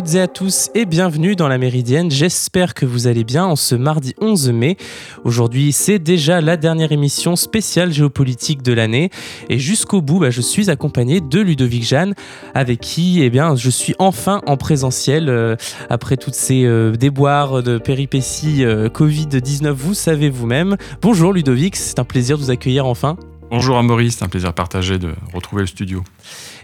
[0.00, 2.10] Toutes et à tous et bienvenue dans la Méridienne.
[2.10, 4.78] J'espère que vous allez bien en ce mardi 11 mai.
[5.24, 9.10] Aujourd'hui, c'est déjà la dernière émission spéciale géopolitique de l'année
[9.50, 12.14] et jusqu'au bout, bah, je suis accompagné de Ludovic Jeanne
[12.54, 15.56] avec qui eh bien, je suis enfin en présentiel euh,
[15.90, 20.78] après toutes ces euh, déboires de péripéties euh, Covid-19, vous savez vous-même.
[21.02, 23.18] Bonjour Ludovic, c'est un plaisir de vous accueillir enfin.
[23.50, 26.04] Bonjour à Maurice, c'est un plaisir partagé de retrouver le studio.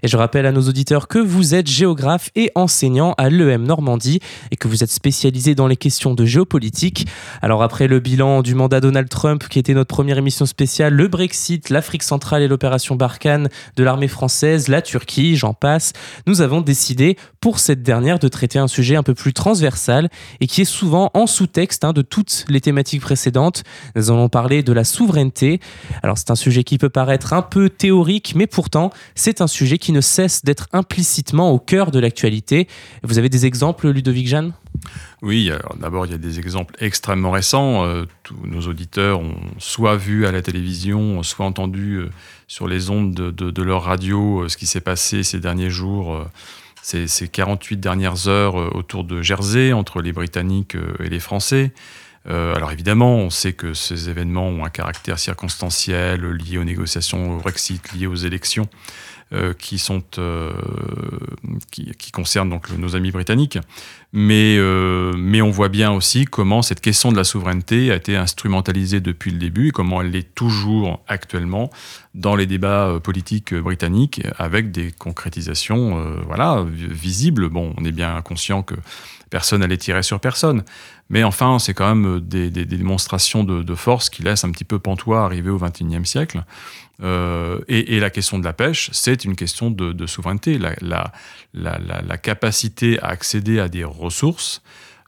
[0.06, 4.20] Et je rappelle à nos auditeurs que vous êtes géographe et enseignant à l'EM Normandie
[4.52, 7.08] et que vous êtes spécialisé dans les questions de géopolitique.
[7.42, 11.08] Alors après le bilan du mandat Donald Trump, qui était notre première émission spéciale, le
[11.08, 15.92] Brexit, l'Afrique centrale et l'opération Barkhane de l'armée française, la Turquie, j'en passe,
[16.28, 20.46] nous avons décidé pour cette dernière de traiter un sujet un peu plus transversal et
[20.46, 23.64] qui est souvent en sous-texte hein, de toutes les thématiques précédentes.
[23.96, 25.58] Nous allons parler de la souveraineté.
[26.04, 29.78] Alors c'est un sujet qui peut paraître un peu théorique, mais pourtant c'est un sujet
[29.78, 32.68] qui ne cesse d'être implicitement au cœur de l'actualité.
[33.02, 34.52] Vous avez des exemples, Ludovic Jeanne?
[35.22, 37.84] Oui, d'abord, il y a des exemples extrêmement récents.
[37.84, 42.10] Euh, tous nos auditeurs ont soit vu à la télévision, soit entendu euh,
[42.46, 46.26] sur les ondes de, leur radio euh, ce qui s'est passé ces derniers jours,
[46.82, 51.72] ces, ces, 48 dernières heures autour de Jersey, entre les Britanniques et les Français.
[52.26, 57.38] alors évidemment, on sait que ces événements ont un caractère circonstanciel, lié aux négociations au
[57.38, 58.68] Brexit, lié aux élections.
[59.32, 60.52] Euh, qui sont euh,
[61.72, 63.58] qui, concernent donc nos amis britanniques,
[64.12, 68.16] mais euh, mais on voit bien aussi comment cette question de la souveraineté a été
[68.16, 71.70] instrumentalisée depuis le début et comment elle l'est toujours actuellement
[72.14, 77.48] dans les débats politiques britanniques avec des concrétisations voilà visibles.
[77.48, 78.76] Bon, on est bien conscient que
[79.28, 80.62] personne n'allait tirer sur personne.
[81.08, 84.64] Mais enfin, c'est quand même des, des, démonstrations de, de, force qui laissent un petit
[84.64, 86.44] peu pantois arriver au XXIe siècle.
[87.02, 90.58] Euh, et, la question de la pêche, c'est une question de, souveraineté.
[90.58, 94.62] La, capacité à accéder à des ressources,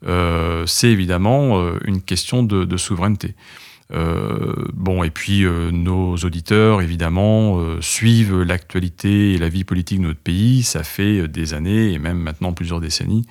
[0.07, 3.35] euh, c'est évidemment euh, une question de, souveraineté.
[3.91, 10.63] bon, et puis nos auditeurs, évidemment, suivent l'actualité et la vie politique de notre pays.
[10.63, 13.27] Ça fait des années, et même maintenant plusieurs décennies,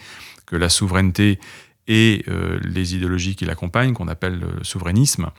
[0.45, 1.39] que la souveraineté
[1.87, 2.25] et
[2.63, 5.29] les idéologies qui l'accompagnent, qu'on appelle le souverainisme,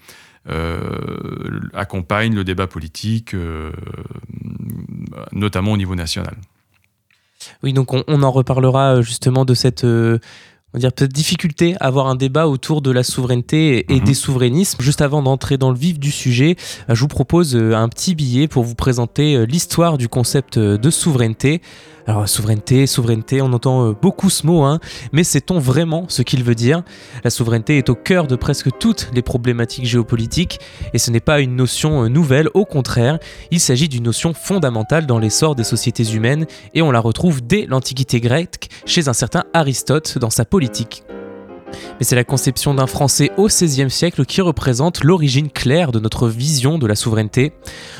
[1.74, 3.72] accompagne le débat politique, euh,
[5.32, 6.36] notamment au niveau national.
[7.62, 12.08] Oui, donc on, en reparlera euh, justement de cette on dire peut-être difficulté à avoir
[12.08, 14.04] un débat autour de la souveraineté et, mhm.
[14.04, 14.82] des souverainismes.
[14.82, 16.56] Juste avant d'entrer dans le vif du sujet,
[16.88, 21.62] je vous propose un petit billet pour vous présenter l'histoire du concept de souveraineté.
[22.08, 24.80] Alors souveraineté, souveraineté, on entend euh, beaucoup ce mot, hein,
[25.12, 26.82] mais sait-on vraiment ce qu'il veut dire?
[27.22, 30.58] La souveraineté est au cœur de presque toutes les problématiques géopolitiques,
[30.94, 33.18] et ce n'est pas une notion euh, nouvelle, au contraire,
[33.50, 37.66] il s'agit d'une notion fondamentale dans l'essor des sociétés humaines, et on la retrouve dès
[37.66, 41.02] l'Antiquité grecque chez un certain Aristote dans sa politique.
[41.98, 46.28] Mais c'est la conception d'un Français au XVIe siècle qui représente l'origine claire de notre
[46.28, 47.52] vision de la souveraineté.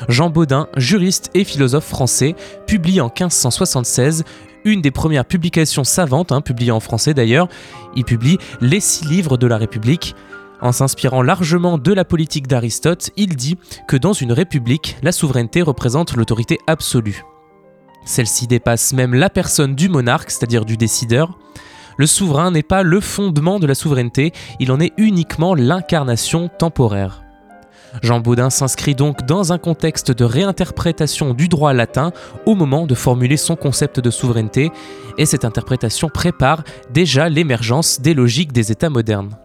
[0.08, 2.34] Jean Baudin, juriste et philosophe français,
[2.66, 4.24] publie en 1576
[4.64, 7.48] une des premières publications savantes, hein, publiées en français d'ailleurs.
[7.96, 10.14] Il publie Les six livres de la République.
[10.60, 13.56] En s'inspirant largement de la politique d'Aristote, il dit
[13.86, 17.22] que dans une république, la souveraineté représente l'autorité absolue.
[18.04, 21.38] Celle-ci dépasse même la personne du monarque, c'est-à-dire du décideur.
[21.98, 27.24] Le souverain n'est pas le fondement de la souveraineté, il en est uniquement l'incarnation temporaire.
[28.02, 32.12] Jean Baudin s'inscrit donc dans un contexte de réinterprétation du droit latin
[32.46, 34.70] au moment de formuler son concept de souveraineté,
[35.16, 36.62] et cette interprétation prépare
[36.94, 39.36] déjà l'émergence des logiques des États modernes.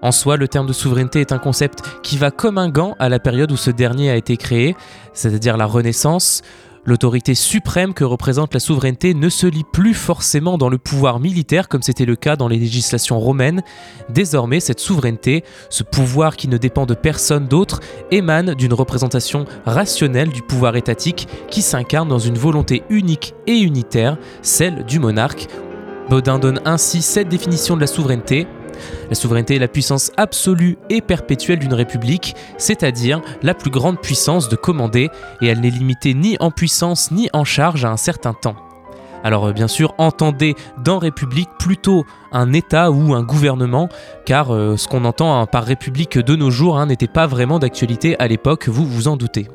[0.00, 3.10] En soi, le terme de souveraineté est un concept qui va comme un gant à
[3.10, 4.74] la période où ce dernier a été créé,
[5.12, 6.40] c'est-à-dire la Renaissance,
[6.84, 11.68] L'autorité suprême que représente la souveraineté ne se lie plus forcément dans le pouvoir militaire
[11.68, 13.62] comme c'était le cas dans les législations romaines.
[14.08, 17.78] Désormais, cette souveraineté, ce pouvoir qui ne dépend de personne d'autre,
[18.10, 24.18] émane d'une représentation rationnelle du pouvoir étatique qui s'incarne dans une volonté unique et unitaire,
[24.42, 25.46] celle du monarque.
[26.10, 28.48] Baudin donne ainsi cette définition de la souveraineté.
[29.08, 34.48] La souveraineté est la puissance absolue et perpétuelle d'une république, c'est-à-dire la plus grande puissance
[34.48, 38.34] de commander, et elle n'est limitée ni en puissance ni en charge à un certain
[38.34, 38.56] temps.
[39.24, 43.88] Alors euh, bien sûr, entendez dans République plutôt un État ou un gouvernement,
[44.24, 47.58] car euh, ce qu'on entend hein, par République de nos jours hein, n'était pas vraiment
[47.58, 49.48] d'actualité à l'époque, vous vous en doutez.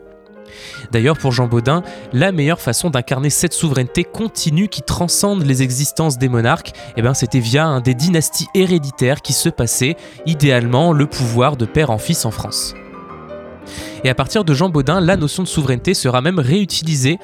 [0.92, 1.84] D'ailleurs, pour Jean Baudin,
[2.14, 7.14] la meilleure façon d'incarner cette souveraineté continue qui transcende les existences des monarques, eh ben,
[7.14, 9.96] c'était via des dynasties héréditaires qui se passaient,
[10.26, 12.74] idéalement le pouvoir de père en fils en France.
[14.04, 17.20] Et à partir de Jean Baudin, la notion de souveraineté sera même réutilisée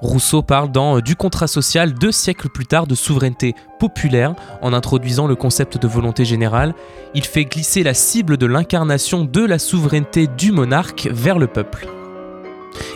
[0.00, 5.26] Rousseau parle dans Du contrat social deux siècles plus tard de souveraineté populaire en introduisant
[5.26, 6.74] le concept de volonté générale.
[7.14, 11.95] Il fait glisser la cible de l'incarnation de la souveraineté du monarque vers le peuple.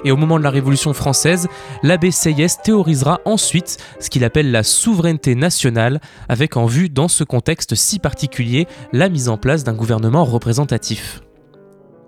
[0.05, 1.49] Et au moment de la Révolution française,
[1.83, 7.25] l'abbé Seyès théorisera ensuite ce qu'il appelle la souveraineté nationale, avec en vue, dans ce
[7.25, 11.21] contexte si particulier, la mise en place d'un gouvernement représentatif.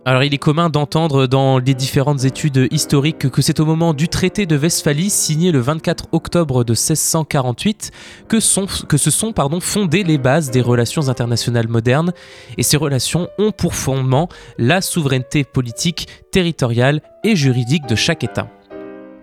[0.04, 4.08] Alors il est commun d'entendre dans les différentes études historiques que c'est au moment du
[4.08, 7.93] traité de Westphalie signé le 24 octobre de 1648
[8.26, 12.12] que, se sont fondées les bases des relations internationales modernes
[12.58, 14.28] et ces relations ont pour fondement
[14.58, 18.49] la souveraineté politique, territoriale et juridique de chaque État.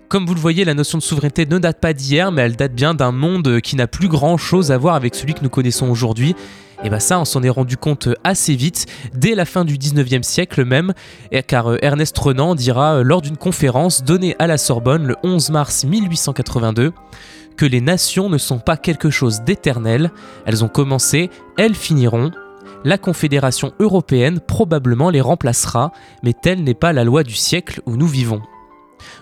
[0.10, 2.74] Comme vous le voyez, la notion de souveraineté ne date pas d'hier, mais elle date
[2.74, 5.88] bien d'un monde qui n'a plus grand chose à voir avec celui que nous connaissons
[5.88, 6.36] aujourd'hui.
[6.84, 10.24] Et bien ça, on s'en est rendu compte assez vite, dès la fin du 19e
[10.24, 10.94] siècle même,
[11.46, 15.52] car euh, Ernest Renan dira euh, lors d'une conférence donnée à la Sorbonne le 11
[15.52, 16.92] mars 1882
[17.56, 20.10] que les nations ne sont pas quelque chose d'éternel,
[20.48, 22.32] elles ont commencé, elles finiront,
[22.84, 25.92] la Confédération européenne probablement les remplacera,
[26.24, 28.42] mais telle n'est pas la loi du siècle où nous vivons.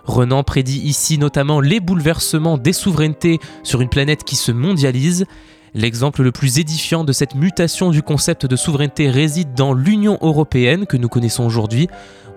[0.08, 5.26] Renan prédit ici notamment les bouleversements des souverainetés sur une planète qui se mondialise.
[5.74, 10.86] L'exemple le plus édifiant de cette mutation du concept de souveraineté réside dans l'Union européenne
[10.86, 11.88] que nous connaissons aujourd'hui.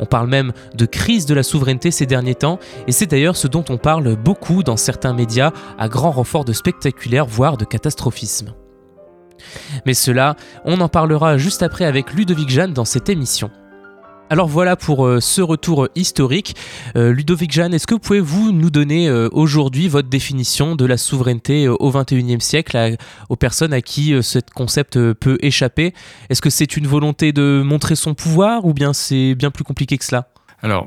[0.01, 3.47] On parle même de crise de la souveraineté ces derniers temps, et c'est d'ailleurs ce
[3.47, 8.53] dont on parle beaucoup dans certains médias, à grand renfort de spectaculaire, voire de catastrophisme.
[9.87, 13.51] Mais cela, on en parlera juste après avec Ludovic Jeanne dans cette émission.
[14.33, 16.55] Alors voilà pour euh, ce retour historique.
[16.95, 20.85] Euh, Ludovic Jeanne, est-ce que vous pouvez vous nous donner euh, aujourd'hui votre définition de
[20.85, 22.97] la souveraineté au XXIe siècle
[23.29, 25.95] aux personnes à qui ce concept peut échapper?
[26.29, 29.99] Est-ce que c'est une volonté de montrer son pouvoir ou bien c'est bien plus compliqué
[29.99, 30.29] que cela?
[30.63, 30.87] Alors,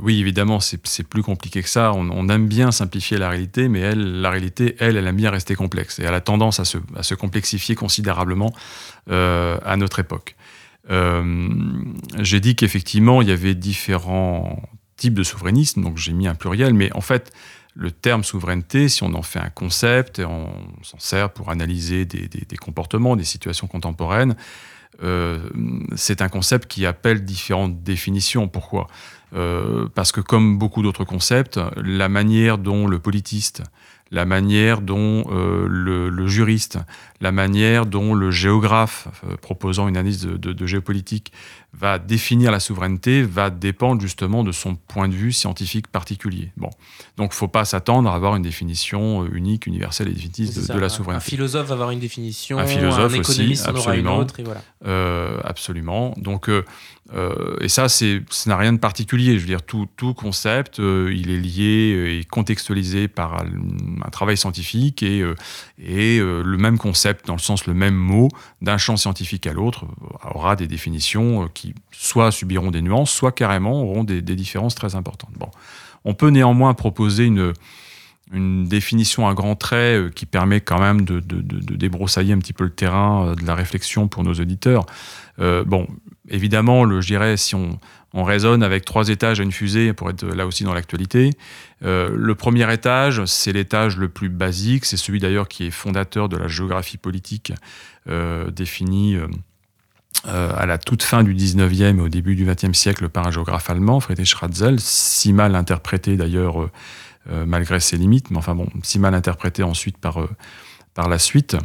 [0.00, 1.92] oui, évidemment, c'est plus compliqué que ça.
[1.92, 5.56] On, aime bien simplifier la réalité, mais elle, la réalité, elle, elle aime bien rester
[5.56, 5.98] complexe.
[5.98, 8.52] Et elle a tendance à se complexifier considérablement
[9.10, 10.36] à notre époque.
[10.90, 11.44] Euh,
[12.18, 14.62] j'ai dit qu'effectivement, il y avait différents
[14.96, 17.32] types de souverainisme, donc j'ai mis un pluriel, mais en fait,
[17.74, 20.48] le terme souveraineté, si on en fait un concept, on
[20.82, 24.36] s'en sert pour analyser des, comportements, des situations contemporaines,
[25.02, 25.38] euh,
[25.96, 28.46] c'est un concept qui appelle différentes définitions.
[28.46, 28.88] Pourquoi?
[29.34, 33.62] Euh, Parce que comme beaucoup d'autres concepts, la manière dont le politiste,
[34.10, 36.78] la manière dont le, juriste,
[37.22, 41.32] la manière dont le géographe, euh, proposant une analyse de, géopolitique,
[41.72, 46.50] va définir la souveraineté, va dépendre justement de son point de vue scientifique particulier.
[46.56, 46.68] Bon.
[47.16, 50.66] Donc il ne faut pas s'attendre à avoir une définition euh, unique, universelle et définitive
[50.66, 51.24] de, la souveraineté.
[51.24, 54.40] Un philosophe va avoir une définition, un, philosophe économiste aussi, absolument, en aura une autre.
[54.40, 55.40] Et voilà.
[55.44, 56.14] absolument.
[56.16, 56.50] Donc
[57.14, 58.06] euh, et ça, ça
[58.46, 59.34] n'a rien de particulier.
[59.34, 64.36] Je veux dire, tout, tout concept, euh, il est lié et contextualisé par un, travail
[64.36, 65.34] scientifique et, euh,
[65.78, 68.28] et le même concept, dans le sens le même mot,
[68.60, 69.86] d'un champ scientifique à l'autre,
[70.34, 75.32] aura des définitions qui soit subiront des nuances, soit carrément auront des, différences très importantes.
[75.38, 75.48] Bon.
[76.04, 77.52] On peut néanmoins proposer une,
[78.34, 83.34] définition à grands traits qui permet quand même de, débroussailler un petit peu le terrain
[83.34, 84.86] de la réflexion pour nos auditeurs.
[85.38, 85.86] bon,
[86.30, 87.78] évidemment, je dirais, si on,
[88.14, 91.30] on, raisonne avec trois étages à une fusée, pour être là aussi dans l'actualité,
[91.84, 96.28] euh, le premier étage, c'est l'étage le plus basique, c'est celui d'ailleurs qui est fondateur
[96.28, 97.52] de la géographie politique
[98.08, 99.26] euh, définie euh,
[100.24, 103.70] à la toute fin du 19e et au début du 20e siècle par un géographe
[103.70, 106.70] allemand, Friedrich Ratzel, si mal interprété d'ailleurs
[107.46, 110.28] malgré ses limites, mais enfin bon, si mal interprété ensuite par
[111.08, 111.56] la suite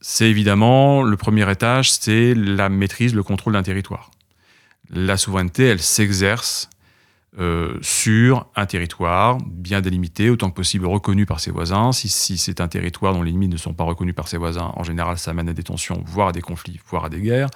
[0.00, 4.10] c'est évidemment le premier étage, c'est la maîtrise, le contrôle d'un territoire.
[4.90, 6.70] La souveraineté, elle s'exerce
[7.38, 11.92] euh, sur un territoire bien délimité, autant que possible reconnu par ses voisins.
[11.92, 14.82] Si, c'est un territoire dont les limites ne sont pas reconnues par ses voisins, en
[14.82, 17.50] général, ça mène à des tensions, voire à des conflits, voire à des guerres.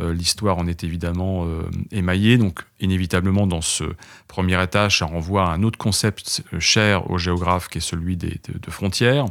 [0.00, 1.62] Euh, l'histoire en est évidemment euh,
[1.92, 3.84] émaillée, donc inévitablement dans ce
[4.26, 8.40] premier étage, ça renvoie à un autre concept cher aux géographes qui est celui des,
[8.48, 9.26] de frontières.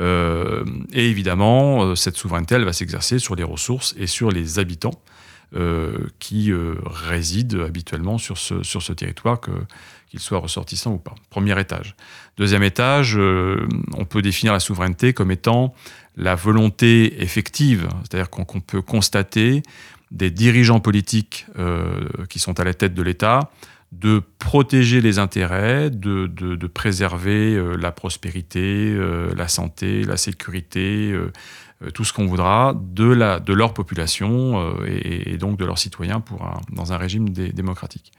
[0.00, 4.58] Euh, et évidemment, euh, cette souveraineté, elle va s'exercer sur les ressources et sur les
[4.58, 5.00] habitants
[5.54, 6.52] euh, qui
[6.84, 9.40] résident habituellement sur ce, sur ce territoire,
[10.08, 11.14] qu'ils soient ressortissants ou pas.
[11.30, 11.94] Premier étage.
[12.36, 15.74] Deuxième étage, on peut définir la souveraineté comme étant
[16.16, 19.62] la volonté effective, c'est-à-dire qu'on peut constater
[20.10, 21.46] des dirigeants politiques
[22.28, 23.50] qui sont à la tête de l'État
[24.00, 31.12] de protéger les intérêts, de, de, préserver euh, la prospérité, euh, la santé, la sécurité,
[31.12, 31.30] euh,
[31.92, 36.48] tout ce qu'on voudra de, la, de leur population et, donc de leurs citoyens pour
[36.72, 38.12] dans un régime démocratique.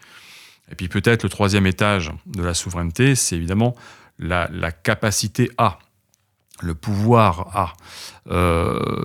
[0.72, 3.75] Et puis peut-être le troisième étage de la souveraineté, c'est évidemment
[4.20, 5.79] la, capacité à,
[6.62, 7.74] le pouvoir à.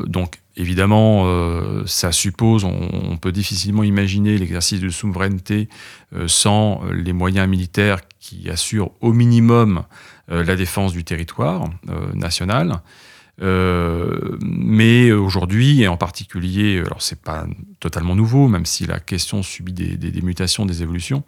[0.07, 5.69] Donc évidemment, euh, ça suppose, on, peut difficilement imaginer l'exercice de souveraineté
[6.15, 9.85] euh, sans les moyens militaires qui assurent au minimum
[10.29, 11.69] la défense du territoire
[12.15, 12.83] national.
[13.41, 17.49] mais aujourd'hui, et en particulier, alors c'est pas
[17.81, 21.25] totalement nouveau, même si la question subit des, mutations, des évolutions.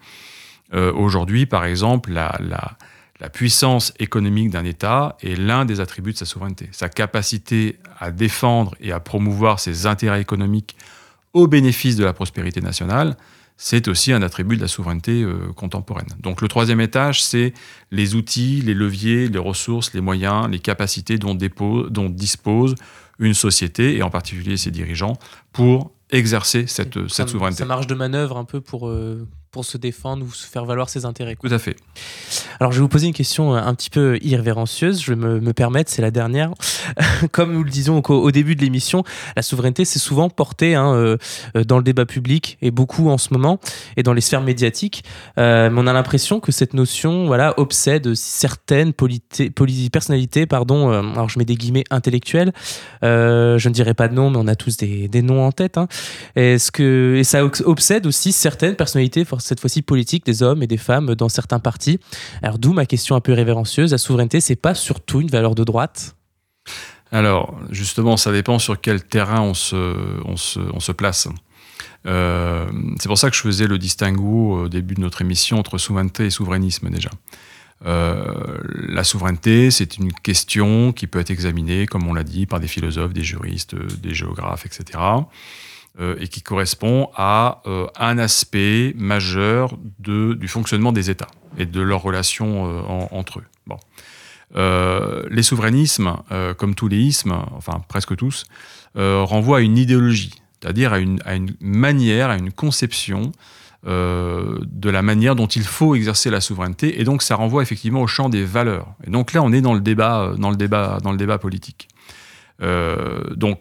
[0.73, 2.77] aujourd'hui, par exemple, la
[3.31, 6.69] puissance économique d'un État est l'un des attributs de sa souveraineté.
[6.73, 10.77] Sa capacité à défendre et à promouvoir ses intérêts économiques
[11.33, 13.17] au bénéfice de la prospérité nationale,
[13.57, 16.09] c'est aussi un attribut de la souveraineté euh, contemporaine.
[16.19, 17.53] Donc le troisième étage, c'est
[17.91, 22.75] les outils, les leviers, les ressources, les moyens, les capacités dont, dont dispose
[23.19, 25.17] une société, et en particulier ses dirigeants,
[25.53, 27.59] pour exercer cette, cette souveraineté.
[27.59, 30.89] Ça marge de manœuvre un peu pour, euh, pour se défendre ou se faire valoir
[30.89, 31.37] ses intérêts.
[31.37, 31.77] Tout à fait.
[32.59, 35.03] Alors, je vais vous poser une question euh, un petit peu irrévérencieuse.
[35.03, 36.53] Je vais me, me permettre, c'est la dernière.
[37.33, 39.05] Comme nous le disions au, début de l'émission,
[39.37, 41.19] la souveraineté, c'est souvent porté hein, euh,
[41.55, 43.61] euh, dans le débat public et beaucoup en ce moment
[43.99, 45.05] et dans les sphères médiatiques.
[45.37, 51.45] mais on a l'impression que cette notion voilà, obsède certaines personnalités, pardon, alors je mets
[51.45, 52.53] des guillemets intellectuelles.
[53.03, 55.77] je ne dirais pas de nom, mais on a tous des, des noms en tête.
[55.77, 55.89] Hein.
[56.37, 60.77] Est-ce que, et ça obsède aussi certaines personnalités, cette fois-ci politique des hommes et des
[60.77, 61.99] femmes dans certains partis.
[62.43, 65.65] Alors d'où ma question un peu révérencieuse, la souveraineté, c'est pas surtout une valeur de
[65.65, 66.17] droite?
[67.11, 71.29] Alors justement, ça dépend sur quel terrain on se, place.
[72.07, 72.67] Euh,
[72.99, 76.27] c'est pour ça que je faisais le distinguo au début de notre émission entre souveraineté
[76.27, 77.11] et souverainisme déjà.
[77.85, 78.59] Euh,
[78.89, 82.69] la souveraineté, c'est une question qui peut être examinée, comme on l'a dit, par des
[82.69, 84.99] philosophes, des juristes, des géographes, etc.
[86.01, 91.67] Euh, et qui correspond à euh, un aspect majeur de, du fonctionnement des États et
[91.67, 93.45] de leurs relations euh, entre eux.
[93.67, 93.77] Bon.
[95.31, 96.17] les souverainismes,
[96.57, 98.45] comme tous les ismes, enfin presque tous,
[98.95, 101.21] renvoient à une idéologie, c'est-à-dire à une,
[101.61, 103.33] manière, à une conception
[103.85, 108.07] de la manière dont il faut exercer la souveraineté, et donc ça renvoie effectivement au
[108.07, 108.89] champ des valeurs.
[109.07, 111.89] Et donc là, on est dans le débat, dans le débat, dans le débat politique.
[112.61, 113.61] donc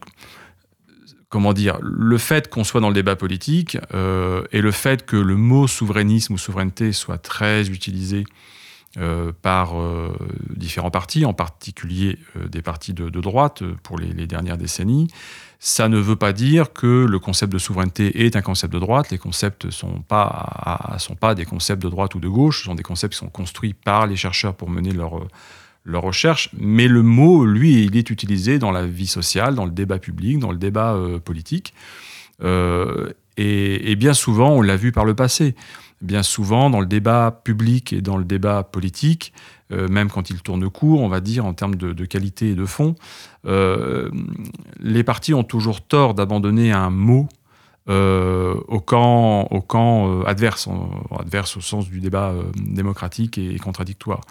[1.32, 5.16] comment dire, le fait qu'on soit dans le débat politique euh, et le fait que
[5.16, 8.26] le mot souverainisme ou souveraineté soit très utilisé
[8.98, 10.14] euh, par euh,
[10.50, 12.20] différents partis, en particulier
[12.50, 15.08] des partis de, droite pour les, dernières décennies,
[15.60, 19.10] ça ne veut pas dire que le concept de souveraineté est un concept de droite.
[19.10, 22.66] Les concepts ne sont pas, sont pas des concepts de droite ou de gauche, ce
[22.66, 25.26] sont des concepts qui sont construits par les chercheurs pour mener leur
[25.84, 29.72] leur recherche, mais le mot, lui, il est utilisé dans la vie sociale, dans le
[29.72, 31.74] débat public, dans le débat euh, politique.
[32.44, 35.56] Euh, et, bien souvent, on l'a vu par le passé,
[36.02, 39.34] bien souvent dans le débat public et dans le débat politique,
[39.72, 42.66] euh, même quand il tourne court, on va dire, en termes de, qualité et de
[42.66, 42.96] fond,
[43.44, 47.28] les partis ont toujours tort d'abandonner un mot
[47.88, 49.48] au camp,
[50.28, 50.70] adverse,
[51.20, 54.22] adverse au sens du débat démocratique et contradictoire.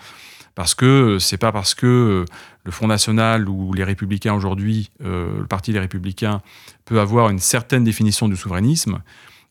[0.54, 2.24] Parce que c'est pas parce que
[2.64, 6.42] le Front National ou les Républicains aujourd'hui, euh, le Parti des Républicains,
[6.84, 9.00] peut avoir une certaine définition du souverainisme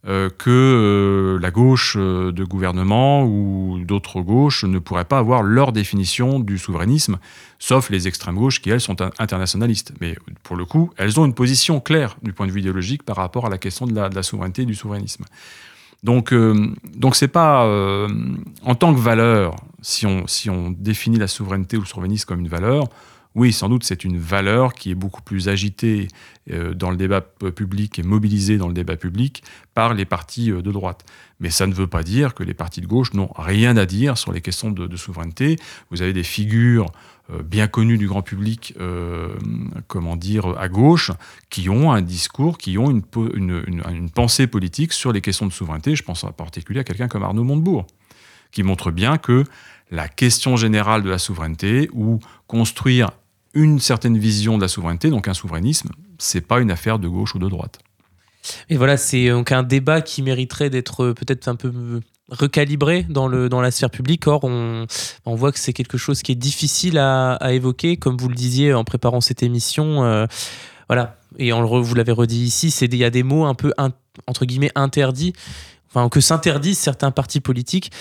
[0.08, 5.72] euh, que euh, la gauche de gouvernement ou d'autres gauches ne pourraient pas avoir leur
[5.72, 7.18] définition du souverainisme,
[7.58, 9.94] sauf les extrêmes gauches qui, elles, sont internationalistes.
[10.00, 13.18] Mais pour le coup, elles ont une position claire du point de vue idéologique par
[13.18, 15.26] rapport à la question de la, souveraineté et du souverainisme.
[16.04, 18.08] Donc, euh, donc c'est pas euh,
[18.64, 22.90] en tant que valeur, si on, définit la souveraineté ou le souverainisme comme une valeur,
[23.36, 26.08] oui, sans doute c'est une valeur qui est beaucoup plus agitée
[26.50, 29.44] euh, dans le débat public et mobilisée dans le débat public
[29.76, 31.06] par les partis de droite.
[31.40, 34.18] Mais ça ne veut pas dire que les partis de gauche n'ont rien à dire
[34.18, 35.58] sur les questions de, souveraineté.
[35.92, 36.88] Vous avez des figures
[37.32, 39.36] euh, bien connus du grand public, euh,
[39.88, 41.12] comment dire, à gauche,
[41.50, 43.04] qui ont un discours, qui ont une,
[43.68, 45.96] une, pensée politique sur les questions de souveraineté.
[45.96, 47.86] Je pense en particulier à quelqu'un comme Arnaud Montebourg,
[48.52, 49.44] qui montre bien que
[49.92, 53.12] la question générale de la souveraineté, ou construire
[53.54, 57.36] une certaine vision de la souveraineté, donc un souverainisme, c'est pas une affaire de gauche
[57.36, 57.80] ou de droite.
[58.70, 63.50] Et voilà, c'est donc un débat qui mériterait d'être peut-être un peu recalibré dans, le,
[63.50, 64.28] dans la sphère publique.
[64.28, 64.86] Or, on,
[65.26, 68.74] on voit que c'est quelque chose qui est difficile à, évoquer, comme vous le disiez
[68.74, 70.04] en préparant cette émission.
[70.04, 70.26] Euh,
[70.88, 73.74] voilà, et vous l'avez redit ici, il y a des mots un peu,
[74.28, 75.34] entre guillemets, interdits.
[75.90, 77.92] Enfin, que s'interdisent certains partis politiques.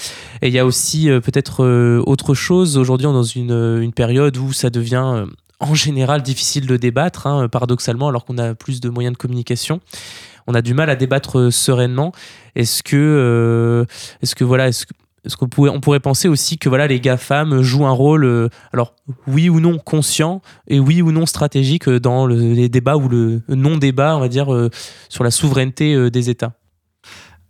[0.42, 2.76] Et il y a aussi euh, peut-être euh, autre chose.
[2.76, 5.24] Aujourd'hui, on est dans une, une, période où ça devient
[5.60, 9.80] en général difficile de débattre, hein, paradoxalement, alors qu'on a plus de moyens de communication
[10.50, 12.10] on a du mal à débattre sereinement.
[12.56, 13.84] Est-ce que,
[14.22, 14.94] est-ce que voilà, est-ce que
[15.28, 18.48] est-ce qu'on pourrait, on pourrait penser aussi que voilà, les GAFAM jouent un rôle, euh,
[18.72, 18.94] alors
[19.26, 23.42] oui ou non conscient et oui ou non stratégique euh, dans les débats ou le
[23.48, 24.70] non-débat, on va dire, euh,
[25.08, 26.52] sur la souveraineté des États?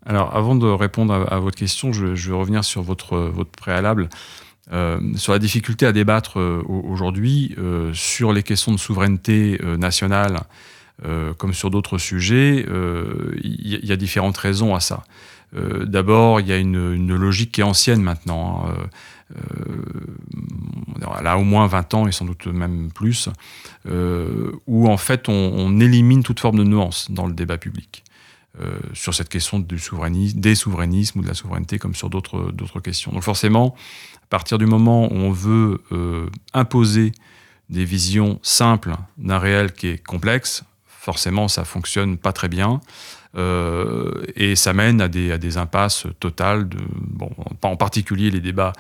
[0.09, 4.09] Alors, avant de répondre à, votre question, je, vais revenir sur votre, préalable.
[5.17, 7.55] sur la difficulté à débattre aujourd'hui
[7.93, 10.41] sur les questions de souveraineté nationale,
[11.37, 12.65] comme sur d'autres sujets,
[13.45, 15.05] il y, a différentes raisons à ça.
[15.57, 18.65] Euh, d'abord, il y a une, logique qui est ancienne maintenant.
[18.67, 18.75] Hein.
[19.37, 19.43] Euh,
[21.21, 23.29] elle a au moins 20 ans et sans doute même plus,
[23.87, 28.05] euh, où en fait on, élimine toute forme de nuance dans le débat public.
[28.93, 33.12] Sur cette question du souverainisme, des souverainismes ou de la souveraineté comme sur d'autres questions.
[33.12, 33.76] Donc forcément,
[34.17, 35.81] à partir du moment où on veut
[36.55, 37.12] imposer
[37.71, 42.81] des visions simples d'un réel qui est complexe, forcément ça fonctionne pas très bien.
[43.37, 47.31] Euh, et ça mène à des, impasses totales, bon,
[47.62, 48.73] en particulier les débats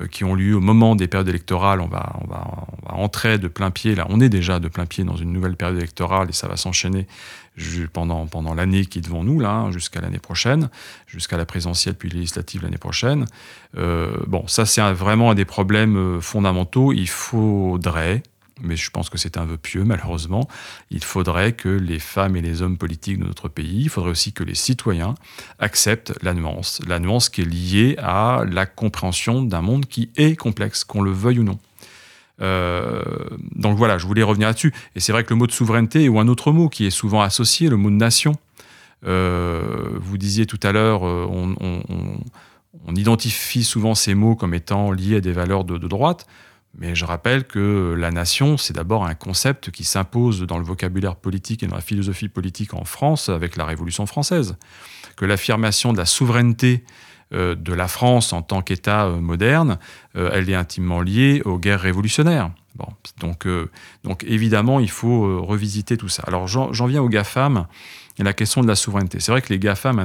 [0.00, 1.80] euh, qui ont lieu au moment des périodes électorales.
[1.80, 5.16] On on va entrer de plein pied, là on est déjà de plein pied dans
[5.16, 7.06] une nouvelle période électorale et ça va s'enchaîner
[7.92, 10.70] pendant, pendant l'année qui est devant nous, là, jusqu'à l'année prochaine,
[11.06, 13.26] jusqu'à la présidentielle puis législative l'année prochaine.
[13.76, 16.92] Euh, bon, ça c'est vraiment un des problèmes fondamentaux.
[16.92, 18.22] Il faudrait,
[18.60, 20.48] mais je pense que c'est un vœu pieux, malheureusement.
[20.90, 24.32] Il faudrait que les femmes et les hommes politiques de notre pays, il faudrait aussi
[24.32, 25.14] que les citoyens
[25.58, 30.36] acceptent la nuance, la nuance qui est liée à la compréhension d'un monde qui est
[30.36, 31.58] complexe, qu'on le veuille ou non.
[32.42, 33.02] Euh,
[33.54, 34.72] donc voilà, je voulais revenir là-dessus.
[34.94, 37.22] Et c'est vrai que le mot de souveraineté ou un autre mot qui est souvent
[37.22, 38.36] associé, le mot de nation.
[39.06, 45.16] Euh, vous disiez tout à l'heure, euh, on, identifie souvent ces mots comme étant liés
[45.16, 46.26] à des valeurs de droite.
[46.78, 51.16] Mais je rappelle que la nation, c'est d'abord un concept qui s'impose dans le vocabulaire
[51.16, 54.56] politique et dans la philosophie politique en France avec la Révolution française.
[55.16, 56.84] Que l'affirmation de la souveraineté
[57.32, 59.78] de la France en tant qu'État euh, moderne,
[60.16, 62.50] euh, elle est intimement liée aux guerres révolutionnaires.
[62.74, 62.86] Bon,
[63.20, 63.46] donc,
[64.02, 66.22] donc évidemment, il faut revisiter tout ça.
[66.26, 67.66] Alors j'en viens aux GAFAM
[68.18, 69.20] et la question de la souveraineté.
[69.20, 69.98] C'est vrai que les GAFAM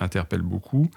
[0.00, 0.88] interpellent beaucoup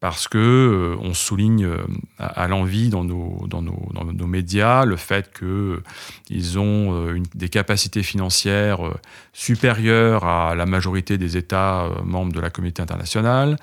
[0.00, 1.78] parce que euh, on souligne euh,
[2.18, 7.48] à, l'envie dans nos, dans, nos, dans nos médias le fait qu'ils ont euh, des
[7.48, 8.80] capacités financières
[9.32, 13.56] supérieures à la majorité des États membres de la communauté internationale,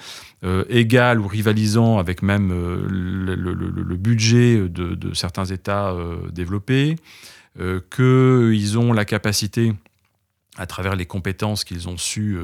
[0.70, 5.96] égales ou rivalisant avec même le, budget de, de, certains États
[6.32, 6.98] développés,
[7.58, 9.74] qu'ils ont la capacité
[10.58, 12.38] à travers les compétences qu'ils ont su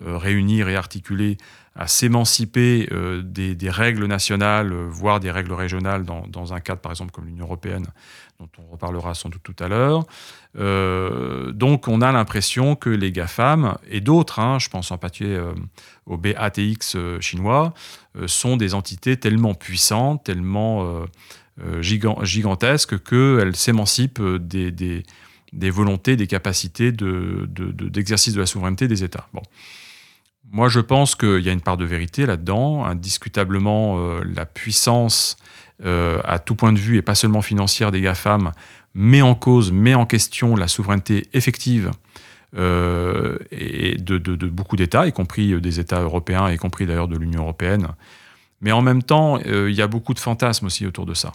[0.00, 1.36] réunir et articuler,
[1.76, 6.92] à s'émanciper euh, des, règles nationales, euh, voire des règles régionales dans, un cadre, par
[6.92, 7.86] exemple, comme l'Union européenne,
[8.40, 10.04] dont on reparlera sans doute tout à l'heure.
[10.58, 15.38] Euh, donc, on a l'impression que les GAFAM et d'autres, hein, je pense en particulier
[16.06, 17.74] au BATX chinois,
[18.26, 21.04] sont des entités tellement puissantes, tellement
[21.80, 29.28] gigantesques qu'elles s'émancipent des, des, volontés, des capacités d'exercice de, la souveraineté des États.
[30.56, 32.86] Moi, je pense qu'il y a une part de vérité là-dedans.
[32.86, 35.36] Indiscutablement, euh, la puissance
[35.84, 38.52] euh, à tout point de vue, et pas seulement financière des GAFAM,
[38.94, 41.90] met en cause, met en question la souveraineté effective
[42.56, 47.88] euh, de, beaucoup d'États, y compris des États européens, y compris d'ailleurs de l'Union européenne.
[48.62, 51.34] Mais en même temps, il y a beaucoup de fantasmes aussi autour de ça.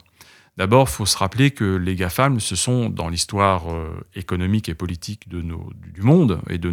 [0.57, 4.75] D'abord, il faut se rappeler que les GAFAM, ce sont, dans l'histoire euh, économique et
[4.75, 6.69] politique du monde et de,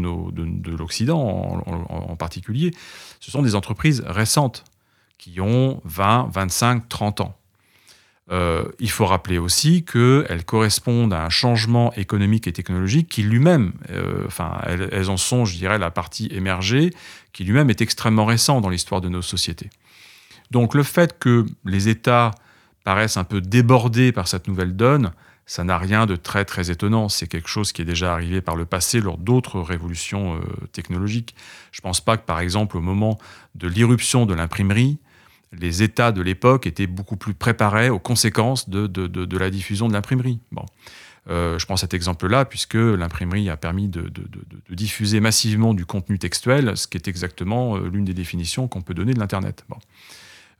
[0.77, 2.73] l'Occident en, particulier,
[3.21, 4.65] ce sont des entreprises récentes
[5.17, 7.35] qui ont 20, 25, 30 ans.
[8.31, 13.73] Euh, il faut rappeler aussi qu'elles correspondent à un changement économique et technologique qui lui-même,
[13.91, 16.93] euh, enfin, elles, elles, en sont, je dirais, la partie émergée,
[17.33, 19.71] qui lui-même est extrêmement récent dans l'histoire de nos sociétés.
[20.51, 22.33] Donc le fait que les États
[22.89, 25.13] paraissent un peu débordés par cette nouvelle donne,
[25.45, 27.11] ça n'a rien de très très étonnant.
[27.11, 30.41] C'est quelque chose qui est déjà arrivé par le passé lors d'autres révolutions euh,
[30.73, 31.35] technologiques.
[31.71, 33.19] Je ne pense pas que par exemple au moment
[33.57, 34.97] de l'irruption de l'imprimerie,
[35.53, 39.93] les États de l'époque étaient beaucoup plus préparés aux conséquences de, de, la diffusion de
[39.93, 40.41] l'imprimerie.
[40.51, 40.65] Bon.
[41.29, 44.11] Euh, je prends cet exemple-là, puisque l'imprimerie a permis de,
[44.71, 48.95] diffuser massivement du contenu textuel, ce qui est exactement euh, l'une des définitions qu'on peut
[48.95, 49.67] donner de l'Internet.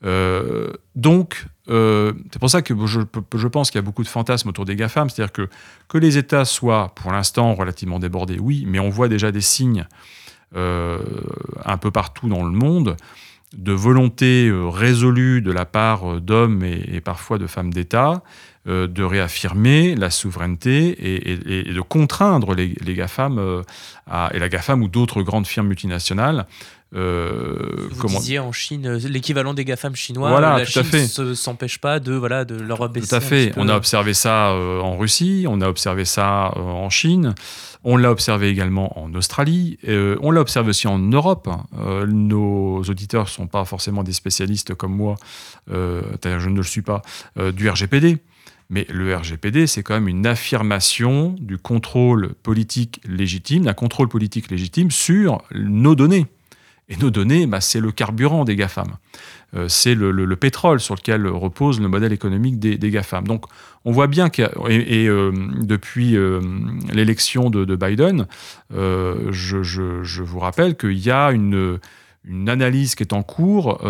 [0.05, 4.49] Euh, donc, euh, c'est pour ça que je, pense qu'il y a beaucoup de fantasmes
[4.49, 5.49] autour des GAFAM, c'est-à-dire que,
[5.89, 9.87] que les États soient pour l'instant relativement débordés, oui, mais on voit déjà des signes
[10.57, 10.99] euh,
[11.65, 12.97] un peu partout dans le monde
[13.57, 18.23] de volonté résolue de la part d'hommes et, parfois de femmes d'État
[18.67, 23.63] de réaffirmer la souveraineté et, de contraindre les, GAFAM
[24.35, 26.45] et la GAFAM ou d'autres grandes firmes multinationales
[26.95, 28.19] euh, Vous comment...
[28.19, 30.83] disiez en Chine, euh, l'équivalent des GAFAM chinois, voilà, la Chine
[31.19, 33.09] ne s'empêche pas de, voilà, de leur baisser.
[33.09, 33.53] Tout à fait.
[33.57, 37.35] On a observé ça euh, en Russie, on a observé ça euh, en Chine,
[37.85, 41.49] on l'a observé également en Australie, on l'a observé aussi en Europe.
[42.09, 45.17] nos auditeurs ne sont pas forcément des spécialistes comme moi,
[45.69, 47.03] je ne le suis pas,
[47.55, 48.19] du RGPD.
[48.71, 54.51] Mais le RGPD, c'est quand même une affirmation du contrôle politique légitime, d'un contrôle politique
[54.51, 56.27] légitime sur nos données.
[56.89, 58.97] Et nos données, bah, c'est le carburant des GAFAM.
[59.55, 63.27] Euh, c'est le, pétrole sur lequel repose le modèle économique des, GAFAM.
[63.27, 63.45] Donc
[63.85, 66.41] on voit bien que, et, euh, depuis euh,
[66.93, 68.27] l'élection de, Biden,
[68.71, 71.79] je, vous rappelle qu'il y a une,
[72.47, 73.81] analyse qui est en cours,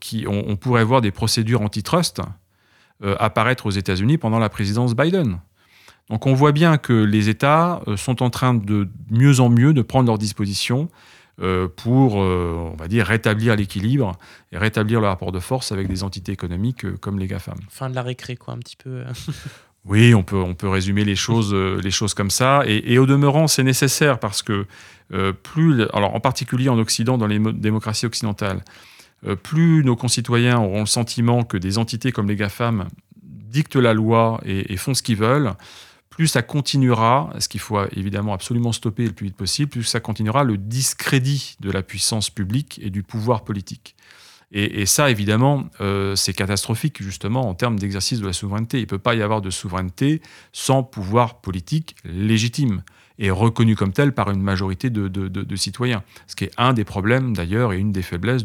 [0.00, 2.20] qui, on, pourrait voir des procédures antitrust
[3.18, 5.40] apparaître aux États-Unis pendant la présidence Biden.
[6.10, 9.82] Donc on voit bien que les États sont en train de mieux en mieux de
[9.82, 10.88] prendre leurs dispositions
[11.76, 14.12] pour, euh, on va dire, rétablir l'équilibre
[14.52, 17.58] et rétablir le rapport de force avec des entités économiques euh, comme les GAFAM.
[17.68, 19.02] Fin de la récré, quoi, un petit peu.
[19.84, 22.62] oui, on peut, on peut résumer les choses, les choses comme ça.
[22.66, 24.66] Et, au demeurant, c'est nécessaire parce que
[25.42, 28.64] plus, alors en particulier en Occident, dans les démocraties occidentales,
[29.42, 32.88] plus nos concitoyens auront le sentiment que des entités comme les GAFAM
[33.22, 35.52] dictent la loi et font ce qu'ils veulent,
[36.14, 39.98] plus ça continuera, ce qu'il faut évidemment absolument stopper le plus vite possible, plus ça
[39.98, 43.96] continuera le discrédit de la puissance publique et du pouvoir politique.
[44.52, 48.78] Et, ça, évidemment, euh, c'est catastrophique justement en termes d'exercice de la souveraineté.
[48.78, 50.22] Il ne peut pas y avoir de souveraineté
[50.52, 52.84] sans pouvoir politique légitime
[53.18, 56.04] et reconnu comme tel par une majorité de, citoyens.
[56.28, 58.44] Ce qui est un des problèmes d'ailleurs et une des faiblesses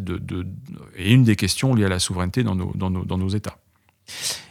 [0.95, 3.59] et une des questions liées à la souveraineté dans nos États.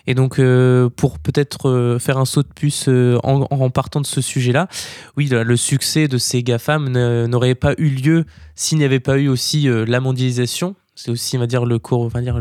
[0.09, 4.07] Et donc, euh, pour peut-être euh, faire un saut de puce euh, en, partant de
[4.07, 4.67] ce sujet-là,
[5.19, 6.89] oui, le succès de ces GAFAM
[7.27, 10.75] n'aurait pas eu lieu s'il n'y avait pas eu aussi la mondialisation.
[10.95, 12.41] C'est aussi, on va dire, le cours, on va dire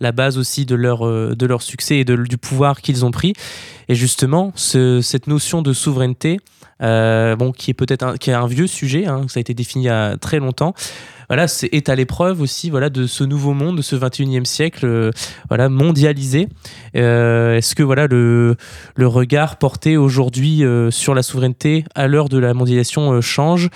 [0.00, 3.34] la base aussi de leur, de leur succès et de, du pouvoir qu'ils ont pris.
[3.88, 6.38] Et justement, cette notion de souveraineté,
[6.80, 9.90] bon, qui est peut-être est un vieux sujet, hein, ça a été défini il y
[9.90, 10.74] a très longtemps,
[11.32, 15.10] voilà, est à l'épreuve aussi voilà, de ce nouveau monde, de ce 21e siècle euh,
[15.48, 16.46] voilà, mondialisé.
[16.94, 18.54] Euh, est-ce que voilà, le,
[18.98, 23.70] regard porté aujourd'hui euh, sur la souveraineté à l'heure de la mondialisation change?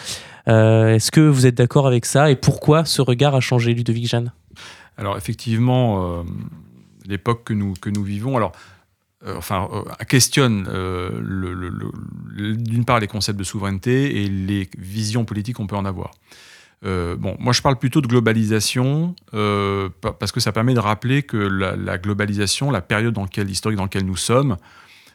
[0.46, 2.30] Est-ce que vous êtes d'accord avec ça?
[2.30, 4.32] Et pourquoi ce regard a changé, Ludovic Jeanne
[4.98, 6.24] Alors effectivement,
[7.06, 8.52] l'époque que nous, que nous vivons, alors
[9.34, 9.66] enfin,
[10.10, 10.68] questionne
[12.36, 16.10] d'une part les concepts de souveraineté et les visions politiques qu'on peut en avoir.
[16.84, 21.22] Euh, bon, moi je parle plutôt de globalisation euh, parce que ça permet de rappeler
[21.22, 24.56] que la, globalisation, la période dans laquelle, historique dans laquelle nous sommes,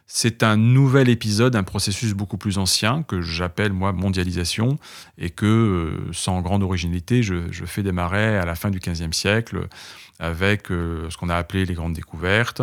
[0.08, 4.78] c'est un nouvel épisode, un processus beaucoup plus ancien que j'appelle moi mondialisation
[5.18, 9.68] et que, euh, sans grande originalité, je, fais démarrer à la fin du XVe siècle
[10.20, 12.62] avec ce qu'on a appelé les grandes découvertes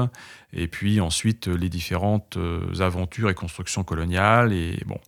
[0.53, 2.39] et puis ensuite les différentes
[2.79, 4.99] aventures et constructions coloniales et bon.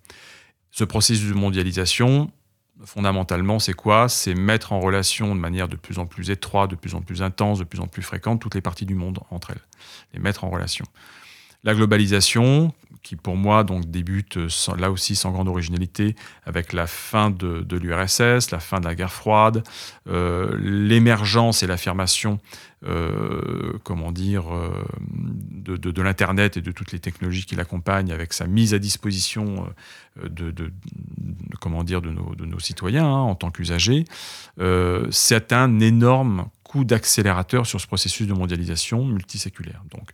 [0.73, 2.31] Ce processus de mondialisation,
[2.85, 4.09] fondamentalement, c'est quoi?
[4.09, 7.23] C'est mettre en relation de manière de plus en plus étroite, de plus en plus
[7.23, 9.63] intense, de plus en plus fréquente toutes les parties du monde entre elles,
[10.15, 10.85] les mettre en relation.
[11.63, 14.39] La globalisation, qui pour moi débute
[14.79, 19.13] là aussi sans grande originalité avec la fin de, l'URSS, la fin de la guerre
[19.13, 19.63] froide,
[20.09, 22.39] euh, l'émergence et l'affirmation,
[22.87, 24.71] euh, comment dire, euh,
[25.01, 29.67] de, l'internet et de toutes les technologies qui l'accompagnent, avec sa mise à disposition
[30.23, 30.73] de,
[31.61, 34.05] comment dire de nos, citoyens hein, en tant qu'usagers,
[35.11, 39.83] c'est un énorme coup d'accélérateur sur ce processus de mondialisation multiséculaire.
[39.91, 40.11] Donc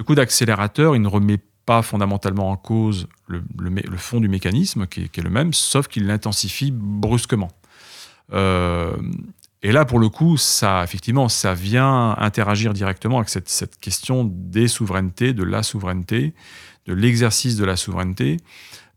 [0.00, 1.36] ce coup d'accélérateur, il ne remet
[1.66, 3.42] pas fondamentalement en cause le,
[3.98, 7.50] fond du mécanisme, qui est, le même, sauf qu'il l'intensifie brusquement.
[8.32, 8.96] Euh,
[9.62, 15.34] et là, pour le coup, ça, effectivement, vient interagir directement avec cette question des souverainetés,
[15.34, 16.32] de la souveraineté,
[16.86, 18.38] de l'exercice de la souveraineté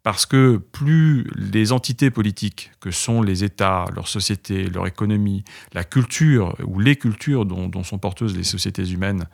[0.04, 5.86] parce que plus les entités politiques que sont les États, leurs sociétés, leur économie, la
[5.86, 9.28] culture ou les cultures dont, sont porteuses les sociétés humaines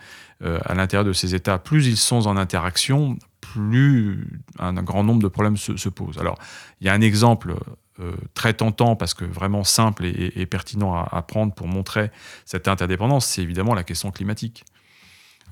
[0.43, 4.27] euh, à l'intérieur de ces États, plus ils sont en interaction, plus
[4.59, 6.19] un, grand nombre de problèmes se, posent.
[6.19, 6.37] Alors,
[6.81, 7.55] il y a un exemple
[7.99, 12.11] euh, très tentant, parce que vraiment simple et, pertinent à, prendre pour montrer
[12.45, 14.65] cette interdépendance, c'est évidemment la question climatique.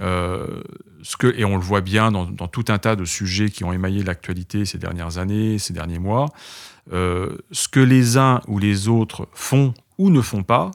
[0.01, 0.61] Euh,
[1.35, 4.65] et on le voit bien dans, tout un tas de sujets qui ont émaillé l'actualité
[4.65, 6.27] ces dernières années, ces derniers mois,
[6.93, 10.71] euh, ce que les uns ou les autres font ou ne font pas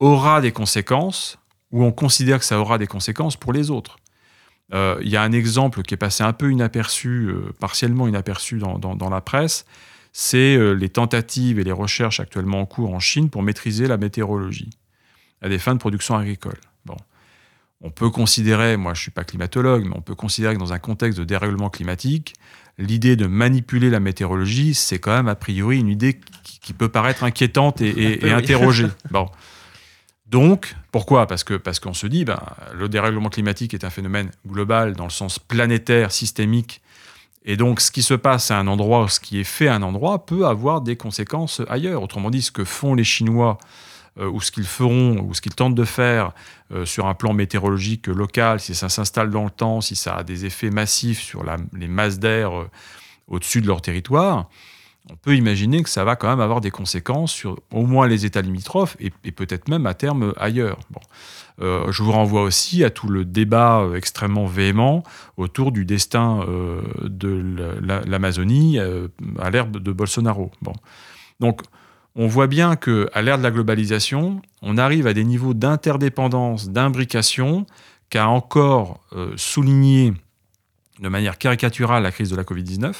[0.00, 1.38] aura des conséquences,
[1.70, 3.96] ou on considère que ça aura des conséquences pour les autres.
[4.72, 9.10] il y a un exemple qui est passé un peu inaperçu, partiellement inaperçu dans, dans
[9.10, 9.64] la presse,
[10.12, 14.70] c'est les tentatives et les recherches actuellement en cours en Chine pour maîtriser la météorologie
[15.40, 16.58] à des fins de production agricole.
[16.84, 16.96] Bon.
[17.82, 20.72] On peut considérer, moi je ne suis pas climatologue, mais on peut considérer que dans
[20.72, 22.34] un contexte de dérèglement climatique,
[22.78, 27.22] l'idée de manipuler la météorologie, c'est quand même a priori une idée qui, peut paraître
[27.22, 28.88] inquiétante et, et, interrogée.
[29.10, 29.28] Bon.
[30.26, 31.28] Donc, pourquoi?
[31.28, 32.40] Parce que parce qu'on se dit, ben,
[32.74, 36.80] le dérèglement climatique est un phénomène global dans le sens planétaire, systémique,
[37.46, 39.82] et donc ce qui se passe à un endroit, ce qui est fait à un
[39.82, 42.02] endroit, peut avoir des conséquences ailleurs.
[42.02, 43.58] Autrement dit, ce que font les Chinois
[44.18, 46.32] ou ce qu'ils feront, ou ce qu'ils tentent de faire
[46.72, 50.24] euh, sur un plan météorologique local, si ça s'installe dans le temps, si ça a
[50.24, 52.70] des effets massifs sur les masses d'air euh,
[53.28, 54.48] au-dessus de leur territoire,
[55.10, 58.26] on peut imaginer que ça va quand même avoir des conséquences sur au moins les
[58.26, 60.78] États limitrophes et, peut-être même à terme ailleurs.
[60.90, 61.00] Bon.
[61.60, 65.04] je vous renvoie aussi à tout le débat extrêmement véhément
[65.36, 66.44] autour du destin
[67.04, 68.80] de l'Amazonie
[69.38, 70.50] à l'ère de Bolsonaro.
[70.60, 70.72] Bon.
[71.38, 71.62] Donc,
[72.16, 77.66] on voit bien qu'à l'ère de la globalisation, on arrive à des niveaux d'interdépendance, d'imbrication,
[78.08, 80.14] qu'a encore euh, souligné
[81.00, 82.94] de manière caricaturale la crise de la Covid-19,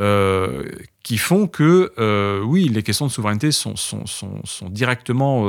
[0.00, 0.64] euh,
[1.02, 3.74] qui font que, euh, oui, les questions de souveraineté sont,
[4.70, 5.44] directement...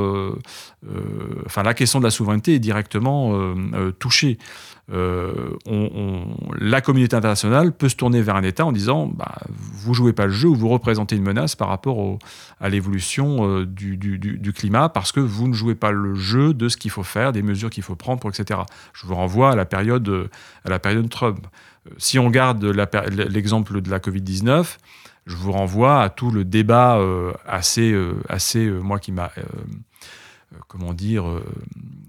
[1.45, 3.55] enfin, la question de la souveraineté est directement
[3.99, 4.37] touchée.
[4.91, 5.55] Euh,
[6.59, 10.27] la communauté internationale peut se tourner vers un État en disant bah, vous jouez pas
[10.27, 12.19] le jeu ou vous représentez une menace par rapport
[12.59, 16.77] à l'évolution euh, du, climat parce que vous ne jouez pas le jeu de ce
[16.77, 18.59] qu'il faut faire, des mesures qu'il faut prendre, etc.
[18.93, 20.29] Je vous renvoie à la période,
[20.63, 21.47] à la période Trump.
[21.87, 24.77] Euh, si on garde l'exemple de la Covid-19,
[25.25, 26.99] je vous renvoie à tout le débat
[27.47, 29.31] assez, assez moi qui m'a
[30.55, 31.43] euh, comment dire, euh,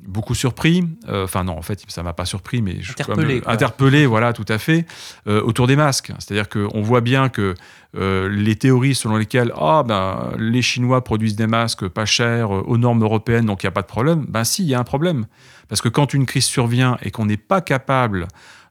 [0.06, 0.84] beaucoup surpris.
[1.08, 4.44] Euh, enfin non, en fait, ça m'a pas surpris, mais je, interpellé, interpellé, voilà, tout
[4.48, 4.86] à fait,
[5.26, 6.12] autour des masques.
[6.18, 7.54] C'est-à-dire qu'on voit bien que
[7.94, 13.02] les théories selon lesquelles ah, ben, les Chinois produisent des masques pas chers aux normes
[13.02, 15.26] européennes, donc il n'y a pas de problème, ben si, il y a un problème.
[15.68, 18.28] Parce que quand une crise survient et qu'on n'est pas capable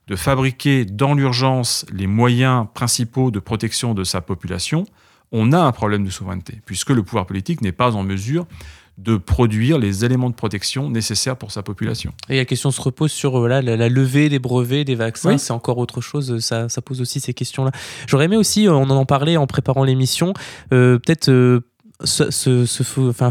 [0.08, 4.86] de fabriquer dans l'urgence les moyens principaux de protection de sa population,
[5.32, 8.46] on a un problème de souveraineté, puisque le pouvoir politique n'est pas en mesure
[8.98, 12.12] de produire les éléments de protection nécessaires pour sa population.
[12.30, 15.76] Et la question se repose sur euh, la, levée des brevets des vaccins, c'est encore
[15.78, 17.72] autre chose, ça, pose aussi ces questions-là.
[18.06, 20.32] J'aurais aimé aussi, euh, on en parlait en préparant l'émission,
[20.72, 21.62] euh, peut-être
[22.04, 22.82] se,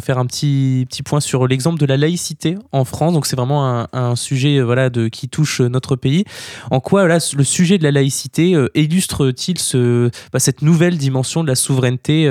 [0.01, 3.13] faire un petit, petit point sur l'exemple de la laïcité en France.
[3.13, 6.25] Donc c'est vraiment un, sujet voilà, de, qui touche notre pays.
[6.71, 11.55] En quoi le sujet de la laïcité illustre-t-il ce, bah, cette nouvelle dimension de la
[11.55, 12.27] souveraineté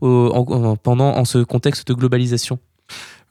[0.00, 2.58] pendant en ce contexte de globalisation?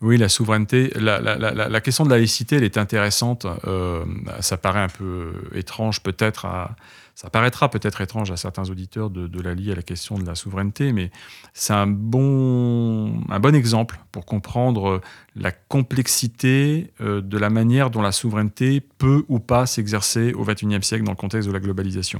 [0.01, 0.91] Oui, la souveraineté.
[0.95, 3.47] La, question de la laïcité, elle est intéressante.
[3.65, 4.05] Euh,
[4.41, 6.75] ça paraît un peu étrange, peut-être à.
[7.17, 10.35] Ça paraîtra peut-être étrange à certains auditeurs de, la lier à la question de la
[10.35, 11.09] souveraineté, mais
[11.51, 15.01] c'est un bon, un bon exemple pour comprendre
[15.35, 20.83] la complexité euh, de la manière dont la souveraineté peut ou pas s'exercer au XXIe
[20.83, 22.19] siècle dans le contexte de la globalisation.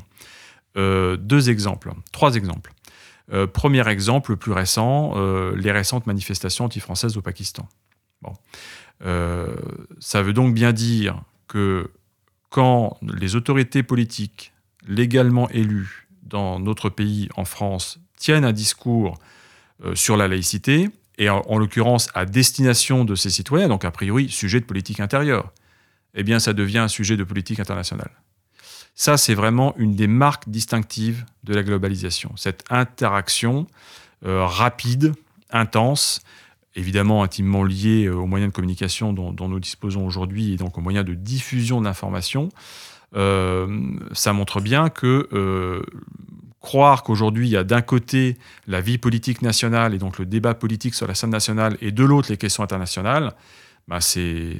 [0.78, 2.74] Euh, deux exemples, trois exemples.
[3.34, 7.70] Euh, premier exemple, le plus récent, euh, les récentes manifestations anti-françaises au Pakistan.
[8.24, 8.34] Bon.
[9.06, 9.56] Euh,
[10.00, 11.92] ça veut donc bien dire que
[12.50, 14.54] quand les autorités politiques
[14.88, 19.18] légalement élues dans notre pays, en France, tiennent un discours
[19.94, 24.60] sur la laïcité, et en, l'occurrence à destination de ces citoyens, donc a priori sujet
[24.60, 25.52] de politique intérieure,
[26.14, 28.12] eh bien ça devient un sujet de politique internationale.
[28.94, 32.32] Ça, c'est vraiment une des marques distinctives de la globalisation.
[32.36, 33.68] Cette interaction
[34.26, 35.14] euh, rapide,
[35.52, 36.22] intense,
[36.78, 40.82] évidemment intimement liée euh, aux moyens de communication dont, nous disposons aujourd'hui et donc aux
[40.82, 42.50] moyens de diffusion d'informations,
[43.16, 43.68] euh,
[44.14, 45.84] ça montre bien que
[46.62, 48.38] croire qu'aujourd'hui il y a d'un côté
[48.68, 52.04] la vie politique nationale et donc le débat politique sur la scène nationale et de
[52.04, 53.34] l'autre les questions internationales,
[53.88, 54.60] bah, c'est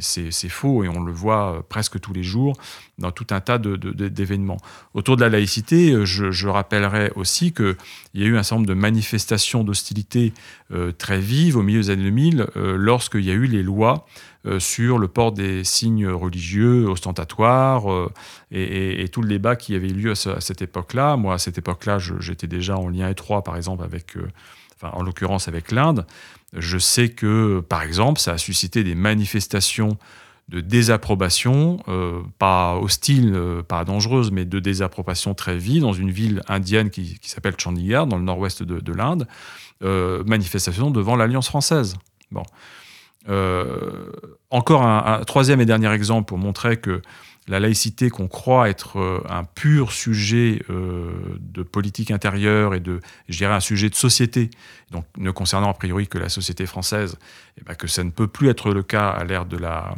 [0.50, 2.56] faux et on le voit euh, presque tous les jours
[2.98, 4.58] dans tout un tas d'événements.
[4.94, 7.76] Autour de la laïcité, euh, je, rappellerai aussi qu'il
[8.14, 10.34] y a eu un certain nombre de manifestations d'hostilité
[10.72, 14.06] euh, très vives au milieu des années 2000 lorsqu'il y a eu les lois
[14.60, 17.84] sur le port des signes religieux ostentatoires
[18.52, 21.18] et, tout le débat qui avait eu lieu à, cette époque-là.
[21.18, 23.86] Moi, à cette époque-là, j'étais déjà en lien étroit, par exemple,
[24.82, 26.06] en l'occurrence avec l'Inde.
[26.54, 29.98] Je sais que, par exemple, ça a suscité des manifestations
[30.50, 36.10] de désapprobation, euh, pas hostile, euh, pas dangereuse, mais de désapprobation très vive dans une
[36.10, 39.28] ville indienne qui, s'appelle Chandigarh, dans le nord-ouest de, l'Inde,
[39.84, 41.98] euh, manifestation devant l'Alliance française.
[42.32, 42.44] Bon.
[44.50, 47.02] encore un, troisième et dernier exemple pour montrer que
[47.48, 53.00] la laïcité qu'on croit être euh, un pur sujet euh, de politique intérieure et de,
[53.30, 54.50] je dirais, un sujet de société,
[54.92, 57.18] donc ne concernant a priori que la société française,
[57.58, 59.96] et eh ben que ça ne peut plus être le cas à l'ère de la,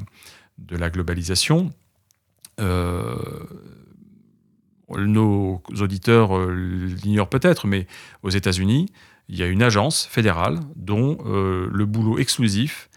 [0.59, 1.71] de la globalisation.
[2.59, 3.17] Euh,
[4.89, 7.85] nos auditeurs l'ignorent peut-être, mais
[8.23, 8.91] aux États-Unis,
[9.27, 12.88] il y a une agence fédérale dont le boulot exclusif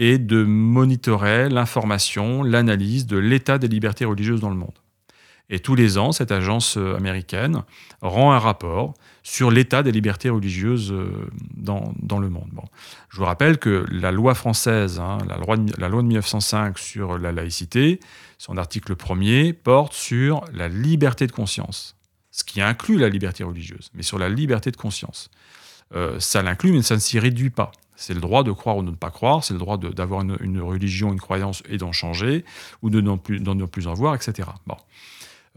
[0.00, 4.74] et de monitorer l'information, l'analyse de l'état des libertés religieuses dans le monde.
[5.50, 7.64] Et tous les ans, cette agence euh, américaine
[8.00, 12.48] rend un rapport sur l'état des libertés religieuses euh, dans, dans le monde.
[12.52, 12.62] Bon.
[13.10, 16.78] Je vous rappelle que la loi française, hein, la, loi de, la loi de 1905
[16.78, 18.00] sur la laïcité,
[18.38, 21.94] son article premier porte sur la liberté de conscience,
[22.30, 25.30] ce qui inclut la liberté religieuse, mais sur la liberté de conscience.
[25.94, 27.72] Euh, ça l'inclut, mais ça ne s'y réduit pas.
[28.00, 30.58] C'est le droit de croire ou de ne pas croire, c'est le droit d'avoir une,
[30.62, 32.46] religion, une croyance et d'en changer,
[32.80, 34.48] ou de plus, ne plus en voir, etc.
[34.66, 34.76] Bon.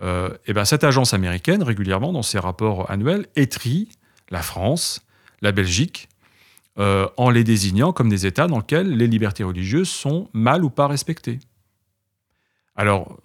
[0.01, 3.87] Euh, ben cette agence américaine, régulièrement, dans ses rapports annuels, étrie
[4.29, 5.05] la France,
[5.41, 6.09] la Belgique,
[6.79, 10.69] euh, en les désignant comme des États dans lesquels les libertés religieuses sont mal ou
[10.69, 11.39] pas respectées.
[12.75, 13.19] Alors,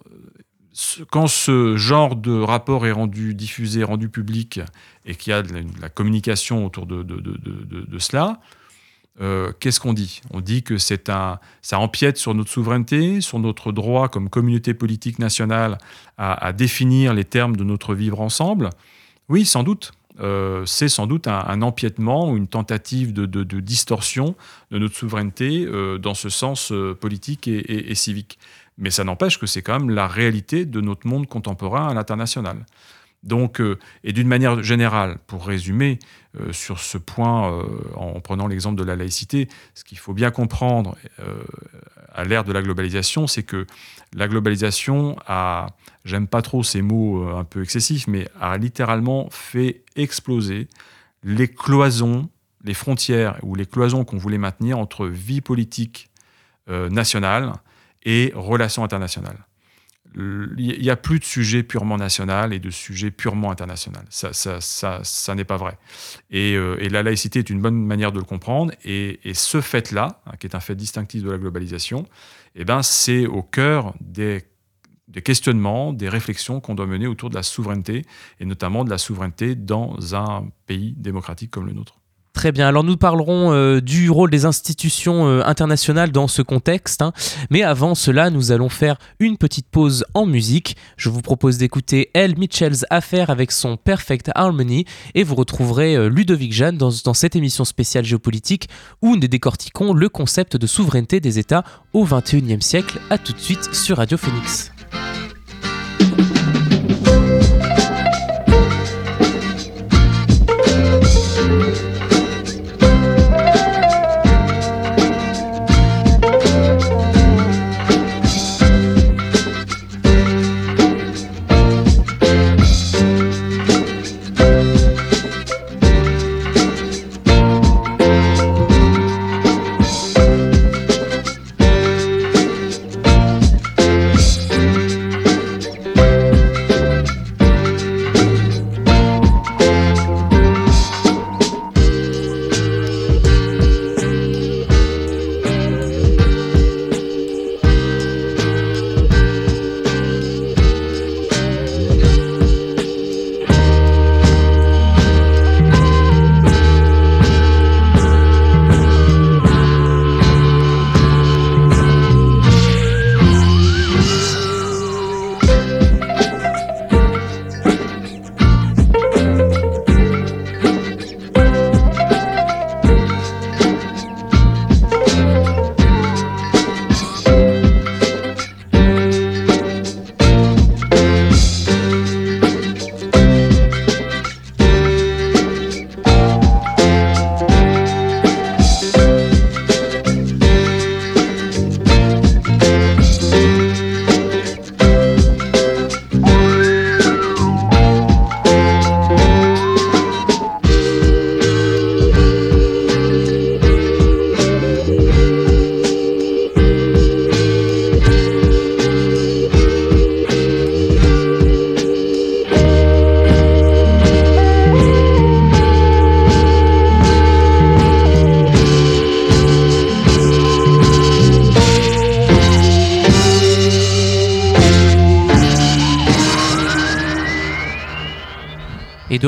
[1.11, 4.61] quand ce genre de rapport est rendu diffusé, rendu public,
[5.05, 8.39] et qu'il y a de la, communication autour de cela,
[9.21, 10.21] euh, qu'est-ce qu'on dit?
[10.31, 14.73] On dit que c'est un, ça empiète sur notre souveraineté, sur notre droit comme communauté
[14.73, 15.77] politique nationale
[16.17, 18.69] à, définir les termes de notre vivre ensemble.
[19.27, 19.91] Oui, sans doute.
[20.21, 24.35] Euh, c'est sans doute un, empiètement ou une tentative de, distorsion
[24.69, 28.37] de notre souveraineté euh, dans ce sens politique et, civique.
[28.77, 32.65] Mais ça n'empêche que c'est quand même la réalité de notre monde contemporain à l'international.
[33.23, 33.61] Donc,
[34.05, 35.99] et d'une manière générale, pour résumer,
[36.37, 37.63] euh, sur ce point, euh,
[37.95, 41.41] en prenant l'exemple de la laïcité, ce qu'il faut bien comprendre euh,
[42.13, 43.65] à l'ère de la globalisation, c'est que
[44.13, 45.67] la globalisation a,
[46.05, 50.67] j'aime pas trop ces mots un peu excessifs, mais a littéralement fait exploser
[51.23, 52.29] les cloisons,
[52.63, 56.09] les frontières ou les cloisons qu'on voulait maintenir entre vie politique
[56.67, 57.53] nationale
[58.03, 59.47] et relations internationales
[60.15, 64.05] il n'y a plus de sujet purement national et de sujet purement international.
[64.09, 64.59] Ça, ça,
[65.03, 65.77] ça, n'est pas vrai.
[66.31, 68.73] Et, euh, et, la laïcité est une bonne manière de le comprendre.
[68.83, 72.05] Et, ce fait-là, hein, qui est un fait distinctif de la globalisation,
[72.55, 74.43] eh ben, c'est au cœur des
[75.23, 78.03] questionnements, des réflexions qu'on doit mener autour de la souveraineté,
[78.39, 81.98] et notamment de la souveraineté dans un pays démocratique comme le nôtre.
[82.39, 82.69] Très bien.
[82.69, 87.01] Alors nous parlerons euh, du rôle des institutions euh, internationales dans ce contexte.
[87.01, 87.11] Hein.
[87.49, 90.77] Mais avant cela, nous allons faire une petite pause en musique.
[90.95, 96.07] Je vous propose d'écouter Elle Mitchell's Affaire avec son Perfect Harmony et vous retrouverez euh,
[96.07, 98.69] Ludovic Jeanne dans, cette émission spéciale géopolitique
[99.01, 103.01] où nous décortiquons le concept de souveraineté des États au XXIe siècle.
[103.09, 104.71] A tout de suite sur Radio Phoenix.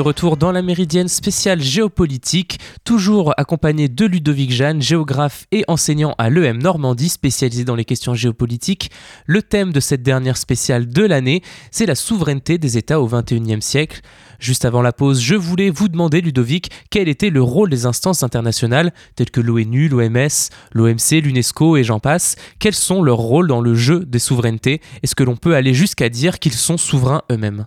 [0.02, 6.28] Retour dans la méridienne spéciale géopolitique, toujours accompagné de Ludovic Jeanne, géographe et enseignant à
[6.28, 8.90] l'EM Normandie, spécialisé dans les questions géopolitiques.
[9.26, 13.62] Le thème de cette dernière spéciale de l'année, c'est la souveraineté des États au XXIe
[13.62, 14.00] siècle.
[14.38, 18.22] Juste avant la pause, je voulais vous demander, Ludovic, quel était le rôle des instances
[18.22, 22.36] internationales, telles que l'ONU, l'OMS, l'OMC, l'UNESCO et j'en passe.
[22.58, 24.80] Quels sont leurs rôles dans le jeu des souverainetés?
[25.02, 27.66] Est-ce que l'on peut aller jusqu'à dire qu'ils sont souverains eux-mêmes?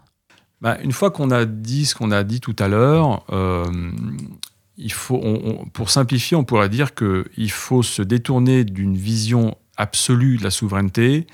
[0.66, 3.66] Bah, une fois qu'on a dit ce qu'on a dit tout à l'heure, euh,
[5.74, 11.28] pour simplifier, on pourrait dire qu'il faut se détourner d'une vision absolue de la souveraineté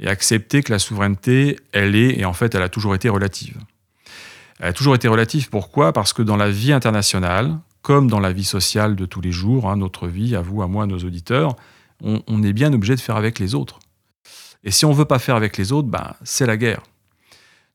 [0.00, 3.56] et accepter que la souveraineté, elle est, et en fait, elle a toujours été relative.
[4.58, 5.92] Elle a toujours été relative, pourquoi?
[5.92, 9.70] Parce que dans la vie internationale, comme dans la vie sociale de tous les jours,
[9.70, 11.54] hein, notre vie, à vous, à moi, à nos auditeurs,
[12.00, 13.78] on, est bien obligé de faire avec les autres.
[14.64, 16.82] Et si on ne veut pas faire avec les autres, ben, c'est la guerre.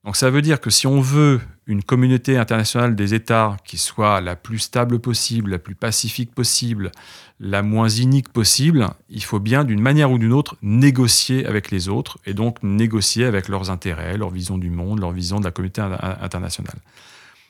[0.04, 4.22] Donc ça veut dire que si on veut une communauté internationale des États qui soit
[4.22, 6.92] la plus stable possible, la plus pacifique possible,
[7.40, 11.90] la moins inique possible, il faut bien d'une manière ou d'une autre négocier avec les
[11.90, 15.52] autres et donc négocier avec leurs intérêts, leur vision du monde, leur vision de la
[15.52, 16.80] communauté internationale.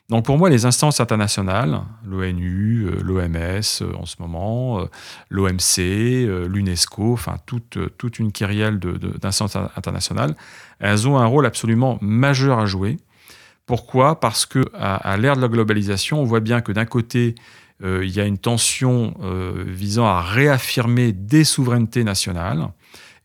[0.09, 4.85] Donc pour moi, les instances internationales, l'ONU, euh, l'OMS euh, en ce moment, euh,
[5.29, 10.35] l'OMC, l'UNESCO, enfin toute, toute une kyrielle d'instances internationales,
[10.79, 12.97] elles ont un rôle absolument majeur à jouer.
[13.65, 14.19] Pourquoi?
[14.19, 17.35] Parce que à, l'ère de la globalisation, on voit bien que d'un côté,
[17.83, 19.13] il y a une tension
[19.65, 22.69] visant à réaffirmer des souverainetés nationales,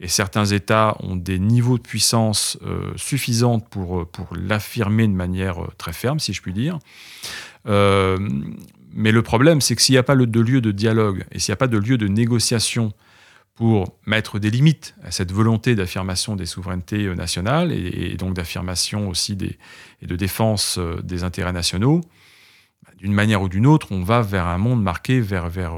[0.02, 5.12] et certains États ont des niveaux de puissance euh, suffisants pour, euh, pour l'affirmer de
[5.12, 6.80] manière euh, très ferme, si je puis dire.
[7.64, 11.52] mais le problème, c'est que s'il n'y a pas de lieu de dialogue et s'il
[11.52, 12.92] n'y a pas de lieu de négociation
[13.62, 19.36] pour mettre des limites à cette volonté d'affirmation des souverainetés nationales et, donc d'affirmation aussi
[19.36, 19.56] des,
[20.00, 22.00] et de défense des intérêts nationaux,
[22.82, 25.74] bah, d'une manière ou d'une autre, on va vers un monde marqué vers, vers,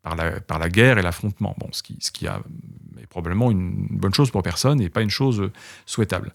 [0.00, 1.56] par, la, par la guerre et l'affrontement.
[1.58, 5.10] Bon, ce qui, ce qui est probablement une bonne chose pour personne et pas une
[5.10, 5.50] chose
[5.86, 6.32] souhaitable.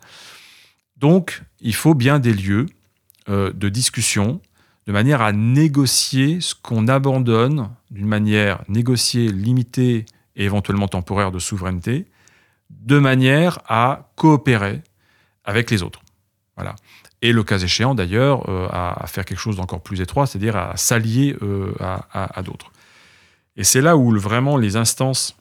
[0.98, 2.66] Donc, il faut bien des lieux
[3.30, 4.42] euh, de discussion
[4.86, 10.06] de manière à négocier ce qu'on abandonne d'une manière négociée, limitée
[10.36, 12.06] et éventuellement temporaire de souveraineté,
[12.70, 14.82] de manière à coopérer
[15.44, 16.02] avec les autres.
[16.56, 16.76] Voilà.
[17.22, 20.76] Et le cas échéant, d'ailleurs, euh, à, faire quelque chose d'encore plus étroit, c'est-à-dire à
[20.76, 22.72] s'allier euh, à, d'autres.
[23.56, 25.38] Et c'est là où vraiment les instances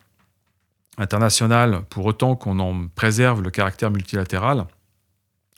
[0.96, 4.66] internationales, pour autant qu'on en préserve le caractère multilatéral,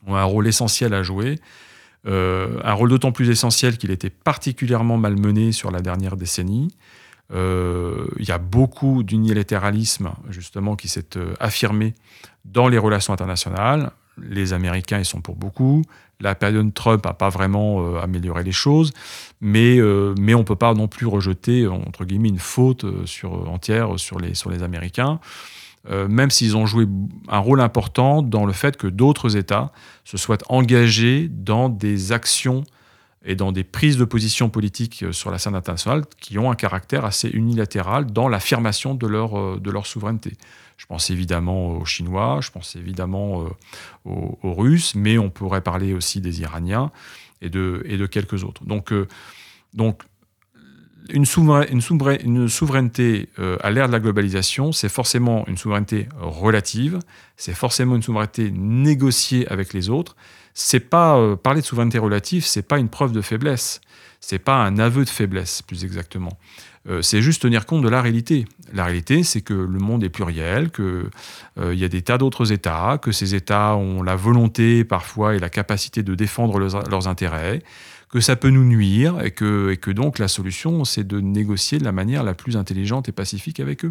[0.07, 1.39] ont un rôle essentiel à jouer.
[2.07, 6.75] Euh, un rôle d'autant plus essentiel qu'il était particulièrement malmené sur la dernière décennie.
[7.33, 11.95] Euh, il y a beaucoup d'unilatéralisme, justement, qui s'est euh, affirmé
[12.45, 13.91] dans les relations internationales.
[14.19, 15.83] Les Américains y sont pour beaucoup.
[16.21, 18.93] La période Trump n'a pas vraiment euh, amélioré les choses,
[19.41, 23.05] mais, euh, on ne peut pas non plus rejeter, entre une faute euh,
[23.47, 25.21] entière sur les, sur les Américains,
[26.09, 26.87] même s'ils ont joué
[27.29, 29.71] un rôle important dans le fait que d'autres États
[30.05, 32.65] se soient engagés dans des actions
[33.25, 37.05] et dans des prises de position politiques sur la scène internationale qui ont un caractère
[37.05, 40.35] assez unilatéral dans l'affirmation de leur, de leur souveraineté.
[40.77, 43.49] Je pense évidemment aux Chinois, je pense évidemment euh,
[44.05, 46.91] aux, Russes, mais on pourrait parler aussi des Iraniens
[47.41, 48.65] et de, et de quelques autres.
[48.65, 49.07] Donc, euh,
[49.73, 50.03] donc
[51.11, 56.99] une, souveraineté euh, à l'ère de la globalisation, c'est forcément une souveraineté relative,
[57.37, 60.17] c'est forcément une souveraineté négociée avec les autres.
[60.55, 63.81] C'est pas parler de souveraineté relative, c'est pas une preuve de faiblesse,
[64.21, 66.39] c'est pas un aveu de faiblesse plus exactement.
[66.89, 68.45] Euh, c'est juste tenir compte de la réalité.
[68.75, 71.09] La réalité, c'est que le monde est pluriel, qu'il
[71.59, 75.39] euh, y a des tas d'autres États, que ces États ont la volonté parfois et
[75.39, 77.63] la capacité de défendre leurs, intérêts,
[78.11, 81.79] que ça peut nous nuire et que, et que donc la solution, c'est de négocier
[81.79, 83.91] de la manière la plus intelligente et pacifique avec eux.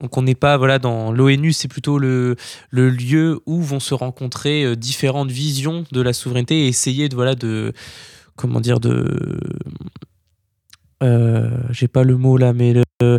[0.00, 2.36] Donc on n'est pas voilà dans l'ONU, c'est plutôt le,
[2.70, 7.14] le, lieu où vont se rencontrer euh, différentes visions de la souveraineté et essayer de
[7.14, 7.72] voilà de
[8.36, 9.38] comment dire de
[11.02, 12.74] euh, j'ai pas le mot là, mais
[13.04, 13.16] le,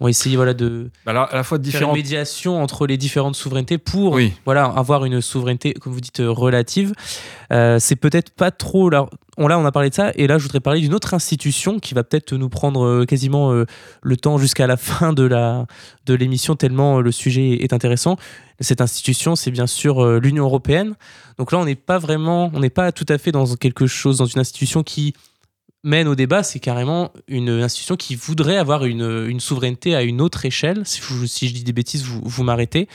[0.00, 2.96] on va essayer voilà de bah, à la fois de faire une médiation entre les
[2.96, 6.92] différentes souverainetés pour voilà avoir une souveraineté comme vous dites relative.
[7.52, 9.06] Euh, c'est peut-être pas trop là.
[9.36, 11.80] On là on a parlé de ça et là je voudrais parler d'une autre institution
[11.80, 13.52] qui va peut-être nous prendre euh, quasiment
[14.02, 15.66] le temps jusqu'à la fin de la
[16.06, 18.16] de l'émission tellement le sujet est intéressant.
[18.60, 20.94] Cette institution c'est bien sûr l'Union européenne.
[21.38, 24.18] Donc là on n'est pas vraiment on n'est pas tout à fait dans quelque chose
[24.18, 25.14] dans une institution qui
[25.84, 30.46] mène au débat, c'est carrément une institution qui voudrait avoir une, souveraineté à une autre
[30.46, 30.82] échelle.
[30.84, 32.88] Si je, dis des bêtises, vous, vous m'arrêtez.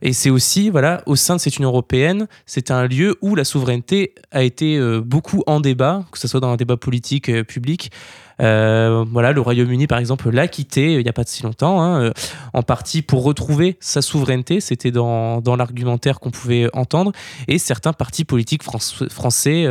[0.00, 3.44] Et c'est aussi, voilà, au sein de cette Union européenne, c'est un lieu où la
[3.44, 7.44] souveraineté a été euh, beaucoup en débat, que ce soit dans un débat politique euh,
[7.44, 7.92] public.
[8.40, 12.12] Euh, voilà, le Royaume-Uni, par exemple, l'a quitté il n'y a pas si longtemps, hein,
[12.54, 14.60] en partie pour retrouver sa souveraineté.
[14.60, 17.12] C'était dans, dans l'argumentaire qu'on pouvait entendre.
[17.46, 19.68] Et certains partis politiques français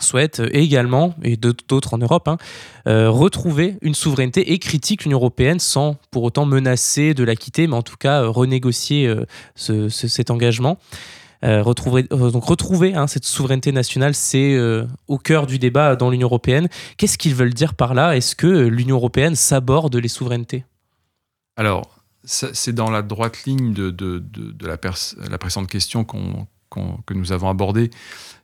[0.00, 2.38] souhaitent également, et d'autres en Europe, hein,
[2.88, 7.66] euh, retrouver une souveraineté et critiquent l'Union européenne sans pour autant menacer de la quitter,
[7.66, 10.78] mais en tout cas euh, renégocier euh, cet engagement.
[11.42, 14.56] retrouver, donc retrouver hein, cette souveraineté nationale, c'est
[15.08, 16.68] au cœur du débat dans l'Union européenne.
[16.96, 18.16] Qu'est-ce qu'ils veulent dire par là?
[18.16, 20.64] Est-ce que l'Union européenne s'aborde les souverainetés?
[21.56, 24.22] Alors, c'est dans la droite ligne de,
[24.60, 24.78] la,
[25.28, 26.04] la, précédente question
[27.06, 27.90] que nous avons abordée.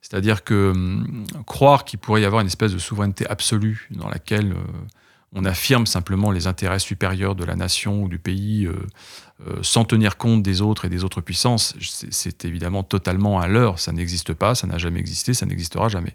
[0.02, 4.52] C'est-à-dire que hum, croire qu'il pourrait y avoir une espèce de souveraineté absolue dans laquelle
[4.52, 4.64] euh,
[5.34, 8.74] on affirme simplement les intérêts supérieurs de la nation ou du pays euh,
[9.46, 11.74] euh, sans tenir compte des autres et des autres puissances,
[12.10, 13.78] c'est évidemment totalement un leurre.
[13.78, 16.14] Ça n'existe pas, ça n'a jamais existé, ça n'existera jamais.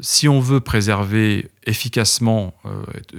[0.00, 2.54] Si on veut préserver efficacement,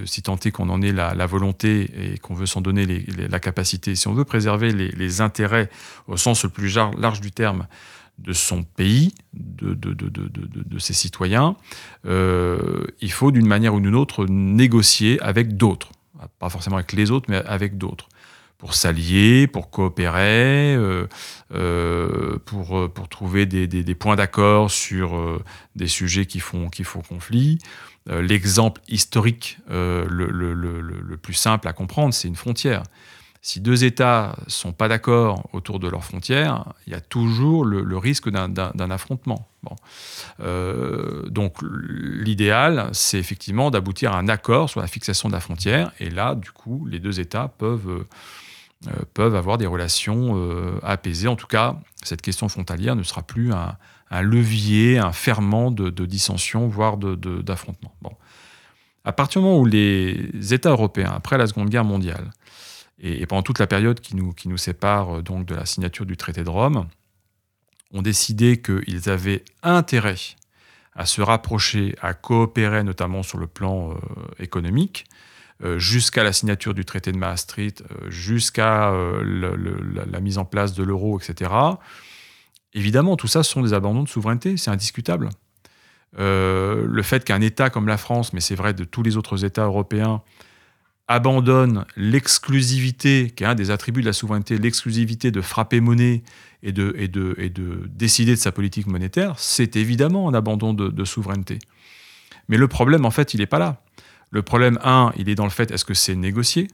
[0.04, 3.94] si tant est qu'on en ait la, volonté et qu'on veut s'en donner la capacité,
[3.94, 5.68] si on veut préserver les, intérêts
[6.08, 7.66] au sens le plus large du terme
[8.18, 11.56] de son pays, de, de, ses citoyens,
[12.06, 15.90] euh, il faut d'une manière ou d'une autre négocier avec d'autres.
[16.38, 18.08] Pas forcément avec les autres, mais avec d'autres.
[18.62, 21.08] Pour s'allier, pour coopérer, euh,
[21.52, 25.40] euh, pour, pour trouver des, points d'accord sur
[25.74, 27.58] des sujets qui font, qui font conflit.
[28.06, 32.84] L'exemple historique le, le, plus simple à comprendre, c'est une frontière
[33.44, 37.98] si deux États sont pas d'accord autour de leurs frontières, il y a toujours le,
[37.98, 39.48] risque d'un affrontement.
[40.40, 45.90] Euh, donc l'idéal, c'est effectivement d'aboutir à un accord sur la fixation de la frontière,
[45.98, 48.04] et là, du coup, les deux États peuvent,
[48.88, 51.28] euh, peuvent avoir des relations euh, apaisées.
[51.28, 53.76] En tout cas, cette question frontalière ne sera plus un,
[54.22, 57.94] levier, un ferment de, dissension, voire d'affrontement.
[58.02, 58.10] Bon.
[59.04, 62.30] À partir du moment où les États européens, après la Seconde Guerre mondiale,
[62.98, 66.04] et, pendant toute la période qui nous, qui nous sépare euh, donc de la signature
[66.04, 66.88] du traité de Rome,
[67.92, 70.16] ont décidé qu'ils avaient intérêt
[70.94, 73.94] à se rapprocher, à coopérer notamment sur le plan
[74.38, 75.06] économique,
[75.76, 78.92] jusqu'à la signature du traité de Maastricht, jusqu'à
[79.22, 81.50] la, mise en place de l'euro, etc.
[82.74, 85.30] Évidemment, tout ça sont des abandons de souveraineté, c'est indiscutable.
[86.18, 89.64] le fait qu'un État comme la France, mais c'est vrai de tous les autres États
[89.64, 90.22] européens,
[91.08, 96.22] abandonne l'exclusivité, qui est un des attributs de la souveraineté, l'exclusivité de frapper monnaie
[96.62, 101.58] et de décider de sa politique monétaire, c'est évidemment un abandon de, souveraineté.
[102.48, 103.82] Mais le problème, en fait, il n'est pas là.
[104.32, 106.68] Le problème, un, il est dans le fait, est-ce que c'est négocié?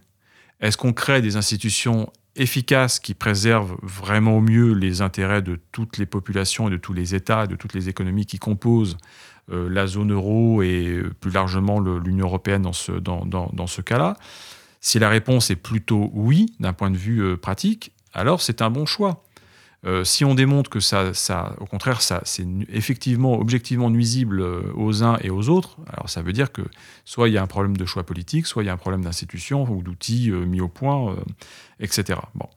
[0.61, 5.99] Est-ce qu'on crée des institutions efficaces qui préservent vraiment au mieux les intérêts de toutes
[5.99, 8.97] les populations et de tous les États, de toutes les économies qui composent
[9.51, 14.17] euh, la zone euro et plus largement l'Union européenne dans ce, dans, dans, ce cas-là?
[14.81, 18.71] Si la réponse est plutôt oui, d'un point de vue euh, pratique, alors c'est un
[18.71, 19.25] bon choix.
[19.89, 24.41] Euh, si on démontre que ça, ça au contraire, ça, c'est effectivement, objectivement nuisible
[24.75, 26.63] aux uns et aux autres, alors ça veut dire que
[27.05, 29.03] soit il y a un problème de choix politique, soit il y a un problème
[29.03, 31.17] d'institution ou d'outils mis au point,
[31.81, 32.21] etc.
[32.35, 32.49] Bon.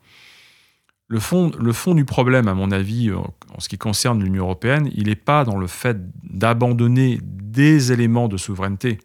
[1.12, 4.44] Le fond, le fond du problème, à mon avis, euh, en ce qui concerne l'Union
[4.44, 8.98] européenne, il n'est pas dans le fait d'abandonner des éléments de souveraineté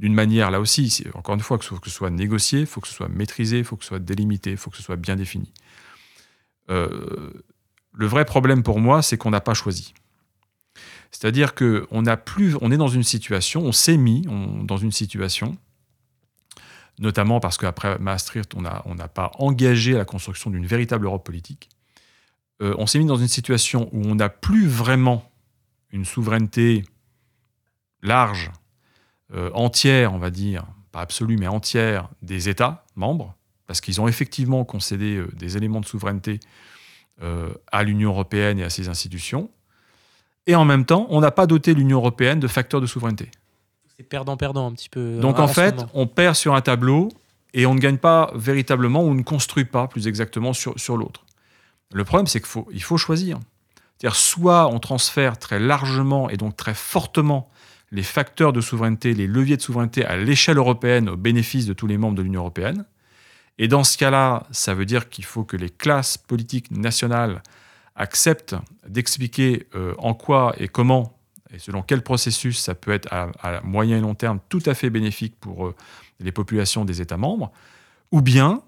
[0.00, 2.94] d'une manière, là aussi, encore une fois, que ce soit négocié, il faut que ce
[2.94, 5.52] soit maîtrisé, il faut que ce soit délimité, il faut que ce soit bien défini.
[6.68, 7.30] Euh,
[7.92, 9.94] le vrai problème pour moi, c'est qu'on n'a pas choisi.
[11.10, 14.26] C'est-à-dire qu'on on est dans une situation, on s'est mis
[14.64, 15.56] dans une situation
[16.98, 21.68] notamment parce qu'après Maastricht, on n'a pas engagé la construction d'une véritable Europe politique.
[22.62, 25.30] Euh, on s'est mis dans une situation où on n'a plus vraiment
[25.90, 26.84] une souveraineté
[28.02, 28.50] large,
[29.34, 33.34] euh, entière, on va dire, pas absolue, mais entière, des États membres,
[33.66, 36.40] parce qu'ils ont effectivement concédé euh, des éléments de souveraineté
[37.20, 39.48] à l'Union européenne et à ses institutions.
[40.46, 43.30] Et en même temps, on n'a pas doté l'Union européenne de facteurs de souveraineté
[44.02, 45.18] perdant-perdant un petit peu.
[45.18, 47.10] Donc en, fait, on perd sur un tableau
[47.54, 51.24] et on ne gagne pas véritablement, on ne construit pas plus exactement sur, sur l'autre.
[51.92, 53.38] Le problème, c'est qu'il faut, il faut choisir.
[53.98, 57.50] C'est-à-dire, soit on transfère très largement et donc très fortement
[57.90, 61.86] les facteurs de souveraineté, les leviers de souveraineté à l'échelle européenne au bénéfice de tous
[61.86, 62.86] les membres de l'Union européenne.
[63.58, 67.42] Et dans ce cas-là, ça veut dire qu'il faut que les classes politiques nationales
[67.94, 68.56] acceptent
[68.88, 71.12] d'expliquer euh, en quoi et comment
[71.52, 74.90] et selon quel processus ça peut être à, moyen et long terme tout à fait
[74.90, 75.74] bénéfique pour euh,
[76.20, 77.52] les populations des États membres,
[78.10, 78.62] ou bien,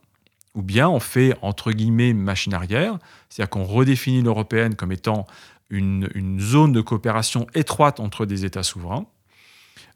[0.54, 5.26] ou bien on fait entre guillemets machine arrière, c'est-à-dire qu'on redéfinit l'européenne comme étant
[5.70, 9.06] une, zone de coopération étroite entre des États souverains,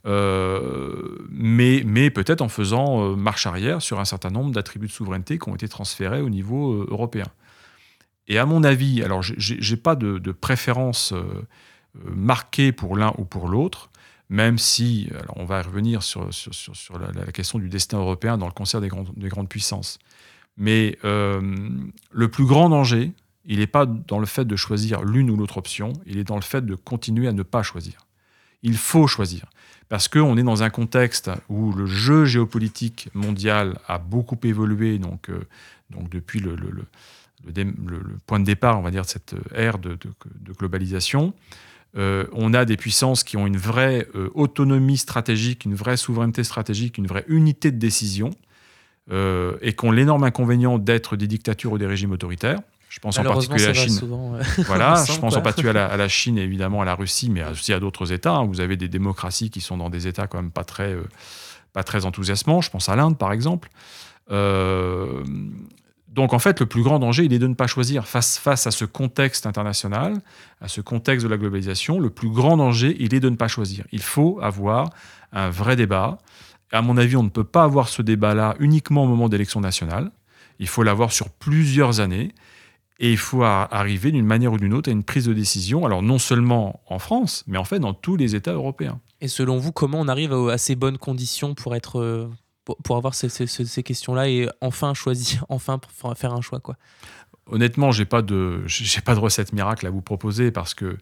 [0.07, 5.39] euh, mais, peut-être en faisant euh, marche arrière sur un certain nombre d'attributs de souveraineté
[5.39, 7.27] qui ont été transférés au niveau européen.
[8.29, 11.25] Et à mon avis, alors j'ai pas de, préférence euh,
[12.15, 13.91] marqué pour l'un ou pour l'autre,
[14.29, 18.89] même si, on va revenir sur, la, question du destin européen dans le concert des
[18.89, 19.99] grandes, des grandes puissances.
[20.59, 21.41] Mais euh,
[22.11, 23.13] le plus grand danger,
[23.47, 26.37] il n'est pas dans le fait de choisir l'une ou l'autre option, il est dans
[26.37, 28.07] le fait de continuer à ne pas choisir.
[28.63, 29.47] Il faut choisir.
[29.89, 35.31] Parce qu'on est dans un contexte où le jeu géopolitique mondial a beaucoup évolué, donc,
[35.31, 35.47] euh,
[36.11, 36.57] depuis le,
[38.27, 39.99] point de départ, on va dire, de cette ère de,
[40.59, 41.33] globalisation.
[41.97, 46.45] Euh, on a des puissances qui ont une vraie euh, autonomie stratégique, une vraie souveraineté
[46.45, 48.31] stratégique, une vraie unité de décision,
[49.63, 52.61] et qui ont l'énorme inconvénient d'être des dictatures ou des régimes autoritaires.
[52.99, 54.01] Je pense en particulier à la Chine.
[54.67, 57.73] voilà, je pense en particulier à la, Chine et évidemment à la Russie, mais aussi
[57.73, 58.35] à d'autres États.
[58.35, 58.45] Hein.
[58.45, 60.97] Vous avez des démocraties qui sont dans des États quand même pas très,
[61.73, 62.61] pas très enthousiasmants.
[62.61, 63.71] Je pense à l'Inde, par exemple.
[66.19, 68.09] Donc en fait, le plus grand danger, il est de ne pas choisir.
[68.09, 70.21] Face, face à ce contexte international,
[70.61, 73.47] à ce contexte de la globalisation, le plus grand danger, il est de ne pas
[73.47, 73.85] choisir.
[73.93, 74.91] Il faut avoir
[75.33, 76.19] un vrai débat.
[76.73, 80.11] À mon avis, on ne peut pas avoir ce débat-là uniquement au moment d'élections nationales.
[80.59, 82.35] Il faut l'avoir sur plusieurs années.
[83.01, 86.03] Et il faut arriver d'une manière ou d'une autre à une prise de décision, alors
[86.03, 89.01] non seulement en France, mais en fait dans tous les États européens.
[89.21, 92.29] Et selon vous, comment on arrive à ces bonnes conditions pour être euh,
[92.83, 93.29] pour, avoir ces,
[93.83, 95.81] questions-là et enfin choisir, enfin
[96.17, 96.77] faire un choix quoi?
[97.47, 100.99] Honnêtement, j'ai pas de j'ai pas de recette miracle à vous proposer parce que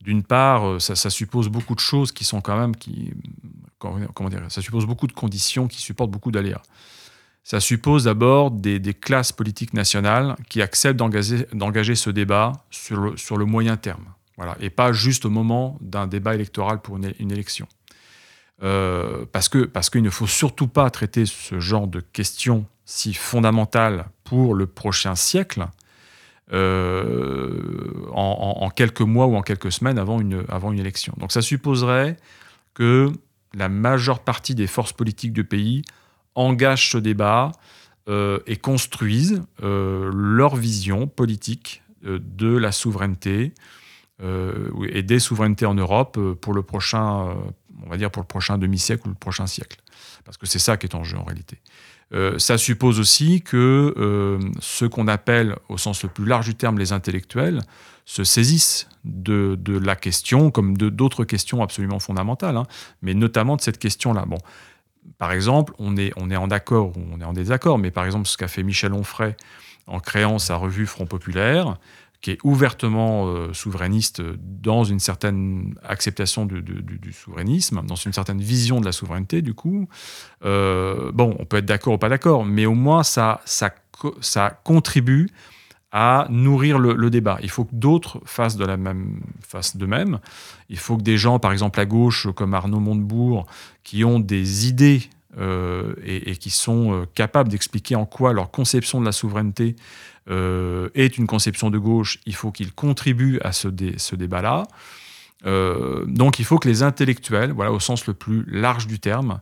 [0.00, 3.12] d'une part, euh, ça, suppose beaucoup de choses qui sont quand même qui
[3.78, 6.62] comment dire, ça suppose beaucoup de conditions qui supportent beaucoup d'aléas.
[7.50, 13.76] Ça suppose d'abord des, classes politiques nationales qui acceptent d'engager ce débat sur le, moyen
[13.76, 14.04] terme.
[14.60, 17.66] Et pas juste au moment d'un débat électoral pour une élection.
[18.62, 23.14] Euh, parce que parce qu'il ne faut surtout pas traiter ce genre de questions si
[23.14, 25.66] fondamentales pour le prochain siècle
[26.52, 31.14] euh, en, quelques mois ou en quelques semaines avant une, avant une élection.
[31.16, 32.16] Donc ça supposerait
[32.74, 33.10] que
[33.54, 35.82] la majeure partie des forces politiques du pays
[36.40, 37.52] engagent ce débat
[38.08, 43.52] euh, et construisent leur vision politique de la souveraineté
[44.88, 47.34] et des souverainetés en Europe pour le prochain,
[48.58, 49.78] demi-siècle ou le prochain siècle.
[50.24, 51.58] Parce que c'est ça qui est en jeu en réalité.
[52.12, 56.54] Euh, ça suppose aussi que euh, ceux qu'on appelle, au sens le plus large du
[56.54, 57.60] terme, les intellectuels,
[58.04, 62.66] se saisissent de, la question, comme de d'autres questions absolument fondamentales, hein,
[63.02, 64.24] mais notamment de cette question-là.
[64.26, 64.38] Bon,
[65.20, 68.38] par exemple, on est, en accord ou on est en désaccord, mais par exemple, ce
[68.38, 69.36] qu'a fait Michel Onfray
[69.86, 71.76] en créant sa revue Front Populaire,
[72.22, 78.80] qui est ouvertement euh, souverainiste dans une certaine acceptation du, souverainisme, dans une certaine vision
[78.80, 79.90] de la souveraineté, du coup.
[80.46, 83.42] Euh, bon, on peut être d'accord ou pas d'accord, mais au moins ça
[84.64, 85.28] contribue
[85.92, 87.38] à nourrir le, débat.
[87.42, 89.20] Il faut que d'autres fassent de la même
[89.74, 90.20] de même.
[90.68, 93.46] Il faut que des gens, par exemple à gauche, comme Arnaud Montebourg,
[93.82, 95.02] qui ont des idées
[95.38, 99.74] euh, et, qui sont capables d'expliquer en quoi leur conception de la souveraineté
[100.30, 104.64] euh, est une conception de gauche, il faut qu'il contribue à ce, débat-là.
[105.46, 109.40] Euh, donc il faut que les intellectuels, voilà, au sens le plus large du terme,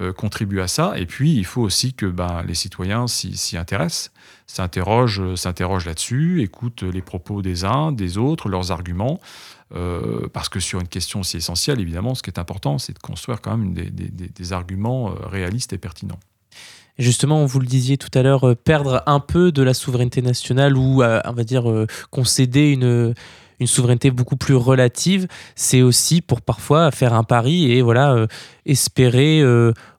[0.00, 0.94] euh, contribuent à ça.
[0.96, 4.10] Et puis il faut aussi que ben, les citoyens s'y intéressent,
[4.46, 9.20] s'interrogent, s'interrogent là-dessus, écoutent les propos des uns, des autres, leurs arguments.
[10.32, 13.40] parce que sur une question aussi essentielle, évidemment, ce qui est important, c'est de construire
[13.40, 16.20] quand même des, des arguments réalistes et pertinents.
[16.98, 20.76] Justement, vous le disiez tout à l'heure, euh, perdre un peu de la souveraineté nationale
[20.76, 23.14] ou, euh, on va dire, euh, concéder une,
[23.60, 28.26] une souveraineté beaucoup plus relative, c'est aussi pour parfois faire un pari et voilà
[28.66, 29.42] espérer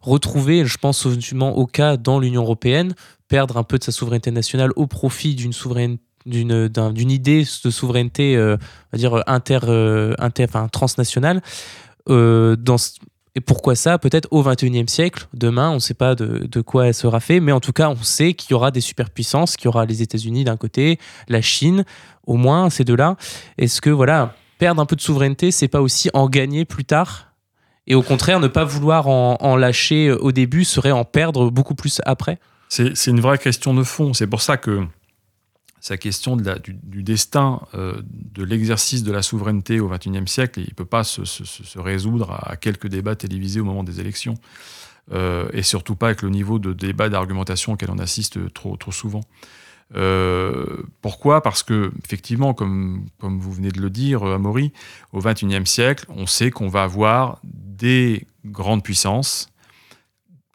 [0.01, 2.93] retrouver, je pense au cas dans l'Union européenne,
[3.27, 7.69] perdre un peu de sa souveraineté nationale au profit d'une souveraineté d'une d'une idée de
[7.69, 8.57] souveraineté on
[8.91, 9.59] va dire inter,
[10.19, 11.41] inter enfin transnationale.
[12.07, 12.77] Dans
[13.39, 16.93] et pourquoi ça Peut-être au XXIe siècle, demain, on ne sait pas de, quoi elle
[16.93, 19.67] sera fait, mais en tout cas, on sait qu'il y aura des superpuissances, qu'il y
[19.69, 21.85] aura les États-Unis d'un côté, la Chine,
[22.27, 23.15] au moins ces deux-là.
[23.57, 27.31] Est-ce que voilà, perdre un peu de souveraineté, c'est pas aussi en gagner plus tard?
[27.87, 32.01] Et au contraire, ne pas vouloir en, lâcher au début serait en perdre beaucoup plus
[32.05, 32.39] après?
[32.67, 34.13] C'est une vraie question de fond.
[34.13, 34.85] C'est pour ça que
[35.81, 40.73] sa question du, destin euh, de l'exercice de la souveraineté au XXIe siècle, il ne
[40.73, 41.21] peut pas se,
[41.79, 44.35] résoudre à, quelques débats télévisés au moment des élections,
[45.11, 48.91] euh, et surtout pas avec le niveau de débat d'argumentation auquel on assiste trop, trop
[48.91, 49.21] souvent.
[49.95, 51.41] Euh, pourquoi?
[51.41, 54.71] Parce que, effectivement, comme, comme vous venez de le dire, Amaury,
[55.13, 59.49] au XXIe siècle, on sait qu'on va avoir des grandes puissances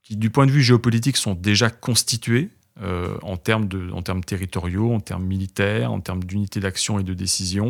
[0.03, 2.51] qui, du point de vue géopolitique, sont déjà constituées,
[2.83, 7.05] euh, en, termes de, en termes territoriaux, en termes militaires, en termes d'unité d'action et
[7.05, 7.69] de décision.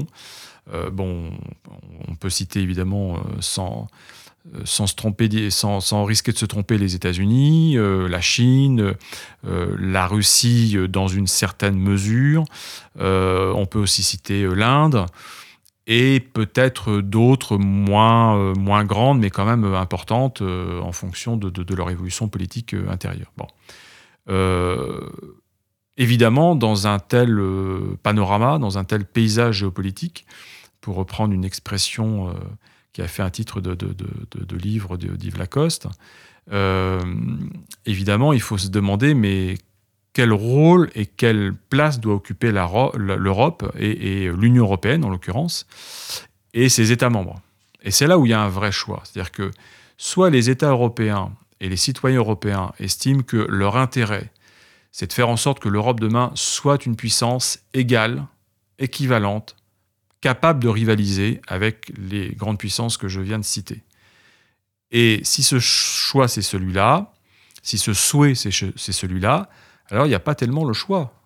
[0.73, 1.31] Euh, bon,
[2.09, 3.87] on peut citer évidemment euh, sans,
[4.65, 8.95] sans, se tromper, sans, sans, risquer de se tromper les États-Unis, la Chine,
[9.43, 12.45] la Russie dans une certaine mesure.
[12.99, 15.05] on peut aussi citer l'Inde
[15.87, 21.75] et peut-être d'autres moins, moins grandes, mais quand même importantes en fonction de, de, de
[21.75, 23.33] leur évolution politique intérieure.
[23.37, 23.47] Bon.
[24.29, 25.01] Euh,
[25.97, 30.27] évidemment, dans un tel euh, panorama, dans un tel paysage géopolitique,
[30.81, 32.33] pour reprendre une expression euh,
[32.93, 35.89] qui a fait un titre de, de, livre d'Yves Lacoste,
[37.87, 39.57] évidemment, il faut se demander, mais
[40.13, 45.67] quel rôle et quelle place doit occuper l'Europe et, et l'Union européenne, en l'occurrence,
[46.53, 47.41] et ses États membres
[47.83, 49.03] Et c'est là où il y a un vrai choix.
[49.05, 49.51] C'est-à-dire que
[49.97, 54.31] soit les États européens et les citoyens européens estiment que leur intérêt,
[54.93, 58.27] c'est de faire en sorte que l'Europe demain soit une puissance égale,
[58.79, 59.57] équivalente,
[60.21, 63.83] capable de rivaliser avec les grandes puissances que je viens de citer.
[64.91, 67.13] Et si ce choix c'est celui-là,
[67.63, 69.49] si ce souhait c'est celui-là,
[69.91, 71.24] alors il n'y a pas tellement le choix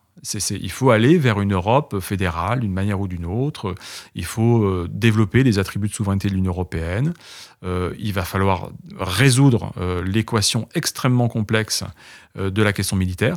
[0.51, 3.75] il faut aller vers une Europe fédérale d'une manière ou d'une autre.
[4.15, 7.15] Il faut euh, développer les attributs de souveraineté de l'Union européenne.
[7.65, 11.85] Euh, il va falloir résoudre euh, l'équation extrêmement complexe
[12.37, 13.37] de la question militaire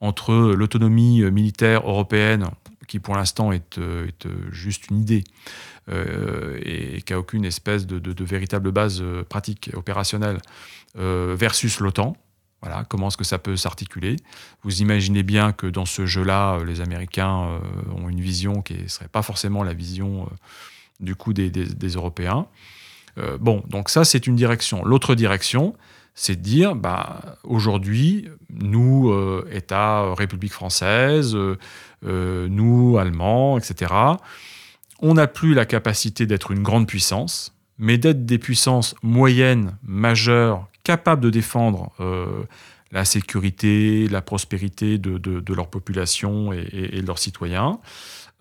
[0.00, 2.46] entre l'autonomie militaire européenne,
[2.86, 3.78] qui pour l'instant est,
[4.50, 5.24] juste une idée,
[5.90, 10.38] et qui n'a aucune espèce de, de, véritable base pratique opérationnelle,
[10.94, 12.16] versus l'OTAN
[12.62, 14.16] voilà, comment est-ce que ça peut s'articuler?
[14.62, 17.58] Vous imaginez bien que dans ce jeu-là, euh, les Américains euh,
[17.96, 20.34] ont une vision qui ne serait pas forcément la vision euh,
[21.00, 21.50] du coup des,
[21.94, 22.46] Européens.
[23.40, 24.84] bon, donc ça, c'est une direction.
[24.84, 25.74] L'autre direction,
[26.14, 29.10] c'est de dire, bah, aujourd'hui, nous,
[29.50, 31.34] État, République française,
[32.02, 33.94] nous, Allemands, etc.,
[35.00, 40.69] on n'a plus la capacité d'être une grande puissance, mais d'être des puissances moyennes, majeures,
[40.84, 42.44] capables de défendre euh,
[42.92, 47.80] la sécurité, la prospérité de, leur population et, de leurs citoyens.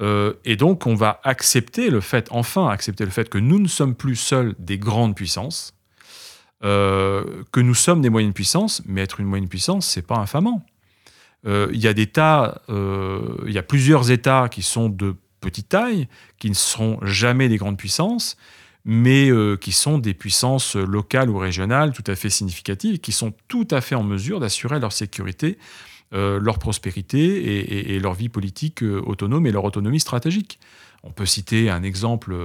[0.01, 3.67] Euh, et donc, on va accepter le fait, enfin accepter le fait que nous ne
[3.67, 5.75] sommes plus seuls des grandes puissances,
[6.63, 10.65] euh, que nous sommes des moyennes puissances, mais être une moyenne puissance, c'est pas infamant.
[11.45, 16.09] Il y a des tas, il y a plusieurs États qui sont de petite taille,
[16.37, 18.35] qui ne seront jamais des grandes puissances,
[18.86, 23.34] mais euh, qui sont des puissances locales ou régionales tout à fait significatives, qui sont
[23.47, 25.57] tout à fait en mesure d'assurer leur sécurité,
[26.13, 30.59] euh, leur prospérité et, leur vie politique euh, autonome et leur autonomie stratégique.
[31.03, 32.36] On peut citer un exemple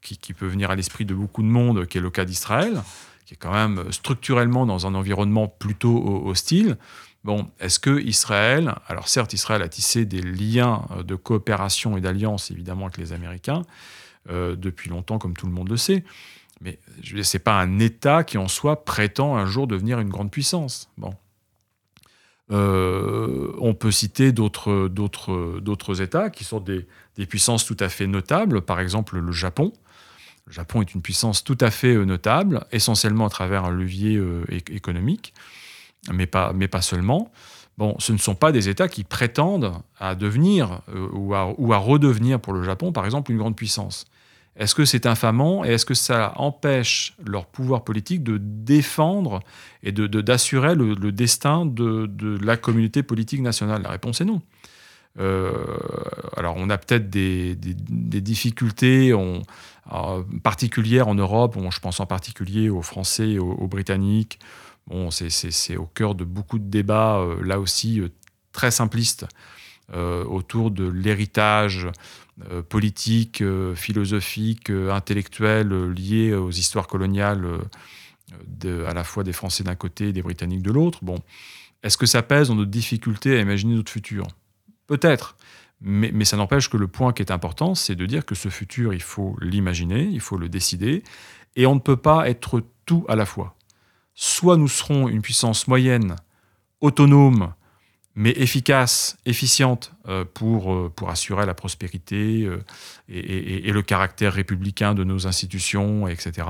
[0.00, 2.80] qui, peut venir à l'esprit de beaucoup de monde, qui est le cas d'Israël,
[3.26, 6.78] qui est quand même structurellement dans un environnement plutôt hostile.
[7.22, 12.50] Bon, est-ce que Israël, alors certes, Israël a tissé des liens de coopération et d'alliance
[12.50, 13.62] évidemment avec les Américains,
[14.28, 16.04] euh, depuis longtemps, comme tout le monde le sait.
[16.60, 20.30] Mais ce n'est pas un État qui en soi prétend un jour devenir une grande
[20.30, 20.90] puissance.
[20.98, 21.14] Bon.
[22.52, 26.86] Euh, on peut citer d'autres, États qui sont des,
[27.26, 29.72] puissances tout à fait notables, par exemple le Japon.
[30.46, 34.20] Le Japon est une puissance tout à fait euh, notable, essentiellement à travers un levier
[34.70, 35.32] économique,
[36.12, 37.32] mais pas seulement.
[37.80, 40.82] Bon, ce ne sont pas des États qui prétendent à devenir
[41.14, 44.04] ou, à, ou, à, redevenir pour le Japon, par exemple, une grande puissance.
[44.54, 49.40] Est-ce que c'est infamant et est-ce que ça empêche leur pouvoir politique de défendre
[49.82, 53.80] et d'assurer de, le, destin de, la communauté politique nationale?
[53.80, 54.42] La réponse est non.
[55.18, 55.50] Euh,
[56.36, 59.14] alors on a peut-être des, difficultés
[60.42, 64.38] particulières en Europe, je pense en particulier aux Français aux, Britanniques.
[65.10, 68.08] C'est au cœur de beaucoup de débats, euh, là aussi, euh,
[68.52, 69.26] très simplistes,
[69.92, 71.88] autour de l'héritage
[72.50, 77.46] euh, politique, euh, philosophique, euh, intellectuelle liée aux histoires coloniales
[78.86, 81.00] à la fois des Français d'un côté et des Britanniques de l'autre.
[81.02, 81.18] Bon,
[81.82, 84.26] est-ce que ça pèse dans notre difficulté à imaginer notre futur?
[84.86, 85.36] Peut-être.
[85.82, 88.94] Mais, ça n'empêche que le point qui est important, c'est de dire que ce futur,
[88.94, 91.02] il faut l'imaginer, il faut le décider,
[91.56, 93.56] et on ne peut pas être tout à la fois.
[94.14, 96.16] Soit nous serons une puissance moyenne,
[96.80, 97.54] autonome,
[98.14, 99.92] mais efficace, efficiente
[100.34, 102.50] pour, pour assurer la prospérité
[103.08, 106.46] et, et, le caractère républicain de nos institutions, etc.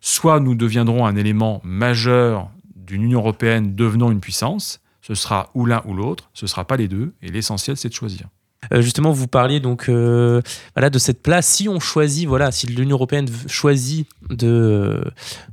[0.00, 5.64] Soit nous deviendrons un élément majeur d'une Union européenne devenant une puissance, ce sera ou
[5.64, 8.28] l'un ou l'autre, ce ne sera pas les deux, et l'essentiel c'est de choisir.
[8.72, 10.42] Euh, justement, vous parliez donc euh,
[10.74, 11.46] voilà, de cette place.
[11.46, 15.02] Si on choisit, voilà, si l'Union européenne choisit de,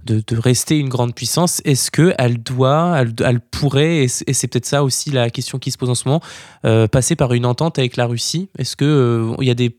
[0.06, 5.12] de, rester une grande puissance, est-ce qu'elle doit, elle, pourrait, et c'est peut-être ça aussi
[5.12, 6.22] la question qui se pose en ce moment,
[6.66, 8.50] euh, passer par une entente avec la Russie?
[8.58, 9.74] Est-ce qu'il il y a des,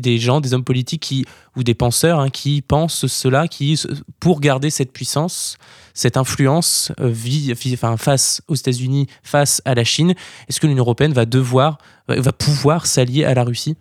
[0.00, 1.26] des gens, des hommes politiques qui,
[1.58, 3.78] ou des penseurs hein, qui pensent cela, qui,
[4.20, 5.58] pour garder cette puissance,
[5.92, 10.14] cette influence enfin, face aux États-Unis, face à la Chine,
[10.48, 11.78] est-ce que l'Union européenne va devoir
[12.10, 13.76] euh, va pouvoir s'allier à la Russie?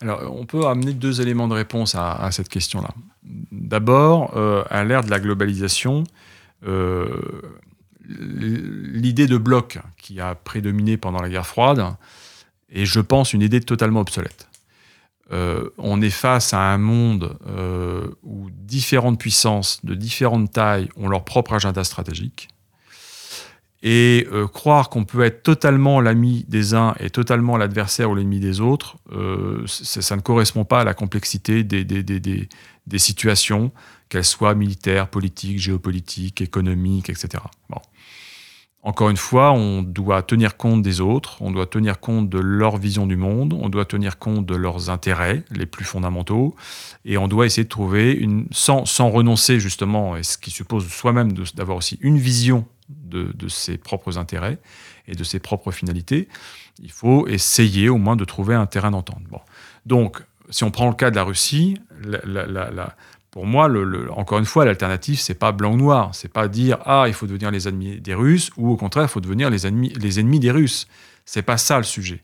[0.00, 2.88] Alors, on peut amener deux éléments de réponse à, cette question-là.
[3.52, 6.04] D'abord, euh, à l'ère de la globalisation,
[6.66, 7.20] euh,
[8.08, 11.84] l'idée de bloc qui a prédominé pendant la guerre froide
[12.70, 14.49] est, je pense, une idée totalement obsolète.
[15.30, 17.36] On est face à un monde
[18.22, 22.48] où différentes puissances de différentes tailles ont leur propre agenda stratégique.
[23.82, 28.38] Et euh, croire qu'on peut être totalement l'ami des uns et totalement l'adversaire ou l'ennemi
[28.38, 33.72] des autres, euh, ça ne correspond pas à la complexité des, des situations,
[34.10, 37.42] qu'elles soient militaires, politiques, géopolitiques, économiques, etc.
[37.70, 37.80] Bon.
[38.82, 42.78] Encore une fois, on doit tenir compte des autres, on doit tenir compte de leur
[42.78, 46.56] vision du monde, on doit tenir compte de leurs intérêts les plus fondamentaux,
[47.04, 50.88] et on doit essayer de trouver, une, sans, sans renoncer justement, et ce qui suppose
[50.88, 54.58] soi-même d'avoir aussi une vision de, ses propres intérêts
[55.06, 56.28] et de ses propres finalités,
[56.82, 59.22] il faut essayer au moins de trouver un terrain d'entente.
[59.30, 59.40] Bon.
[59.84, 61.76] Donc, si on prend le cas de la Russie,
[63.30, 63.70] pour moi,
[64.10, 66.10] encore une fois, l'alternative, c'est pas blanc ou noir.
[66.14, 69.08] C'est pas dire ah il faut devenir les ennemis des Russes ou au contraire il
[69.08, 70.88] faut devenir les ennemis, les ennemis des Russes.
[71.24, 72.22] C'est pas ça le sujet.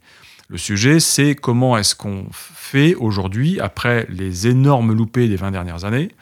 [0.49, 5.85] Le sujet, c'est comment est-ce qu'on fait aujourd'hui après les énormes loupés des 20 dernières
[5.85, 6.13] années,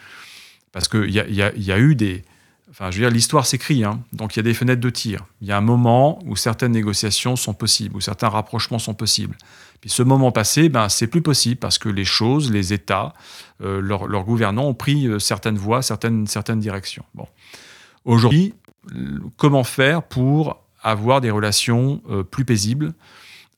[0.72, 2.24] parce qu'il y, y, a eu des,
[2.74, 4.00] Enfin, je veux dire, l'histoire s'écrit, hein.
[4.12, 5.24] donc il y a des fenêtres de tir.
[5.40, 9.36] Il y a un moment où certaines négociations sont possibles, où certains rapprochements sont possibles.
[9.86, 13.12] Ce moment passé, ben, c'est plus possible parce que les choses, les États,
[13.62, 16.24] euh, leurs gouvernants ont pris euh, certaines voies, certaines,
[16.60, 17.04] directions.
[18.04, 18.54] Aujourd'hui,
[19.36, 22.94] comment faire pour avoir des relations euh, plus paisibles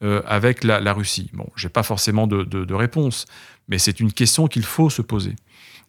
[0.01, 1.31] avec la, Russie?
[1.33, 3.25] Bon, j'ai pas forcément de réponse,
[3.69, 5.35] mais c'est une question qu'il faut se poser.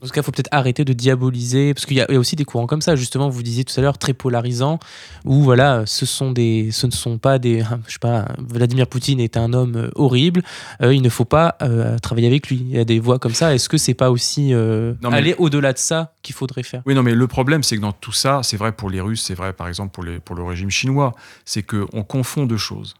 [0.03, 2.45] En tout cas, il faut peut-être arrêter de diaboliser, parce qu'il y, a aussi des
[2.45, 4.77] courants comme ça, justement, vous disiez tout à l'heure, très polarisants,
[5.25, 7.63] où voilà, ce, sont des, ce ne sont pas des.
[7.87, 10.43] Je sais pas, Vladimir Poutine est un homme euh, horrible,
[10.83, 12.57] euh, il ne faut pas euh, travailler avec lui.
[12.57, 13.55] Il y a des voix comme ça.
[13.55, 16.83] Est-ce que c'est pas aussi aller au-delà de ça qu'il faudrait faire?
[16.85, 19.23] Oui, non, mais le problème, c'est que dans tout ça, c'est vrai pour les Russes,
[19.23, 22.93] c'est vrai par exemple pour, les, pour le régime chinois, c'est qu'on confond deux choses.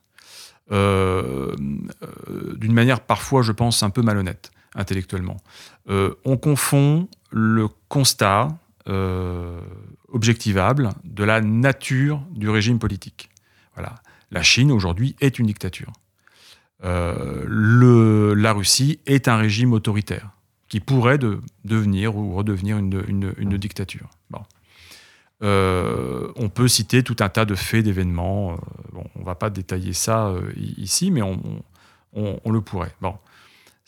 [0.72, 1.54] D'une
[2.74, 5.38] manière parfois, je pense, un peu malhonnête intellectuellement.
[5.90, 8.50] Euh, on confond le constat
[8.88, 9.60] euh,
[10.10, 13.30] objectivable de la nature du régime politique.
[13.76, 13.96] Voilà.
[14.32, 15.92] La Chine aujourd'hui est une dictature.
[16.84, 20.30] Euh, la Russie est un régime autoritaire
[20.68, 24.10] qui pourrait de, devenir ou redevenir une, dictature.
[24.30, 24.42] Bon.
[25.42, 28.60] on peut citer tout un tas de faits, d'événements.
[28.94, 31.42] On ne va pas détailler ça ici, mais on,
[32.14, 32.94] on, le pourrait.
[33.02, 33.16] Bon.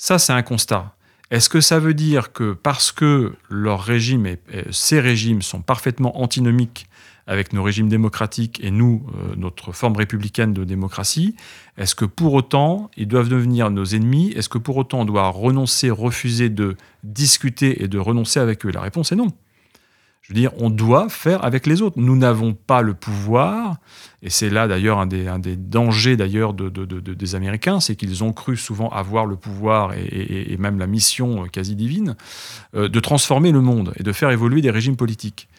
[0.01, 0.95] Ça, c'est un constat.
[1.29, 4.39] Est-ce que ça veut dire que parce que leur régime et,
[4.71, 6.87] ces régimes sont parfaitement antinomiques
[7.27, 11.35] avec nos régimes démocratiques et nous, euh, notre forme républicaine de démocratie,
[11.77, 14.31] est-ce que pour autant ils doivent devenir nos ennemis?
[14.37, 18.71] Est-ce que pour autant on doit renoncer, refuser de discuter et de renoncer avec eux?
[18.71, 19.33] La réponse est non.
[20.29, 21.97] Je veux dire, on doit faire avec les autres.
[21.99, 23.77] Nous n'avons pas le pouvoir,
[24.21, 28.89] et c'est là d'ailleurs un des, dangers d'ailleurs des Américains, c'est qu'ils ont cru souvent
[28.89, 32.15] avoir le pouvoir et, même la mission quasi divine
[32.75, 35.49] euh, de transformer le monde et de faire évoluer des régimes politiques.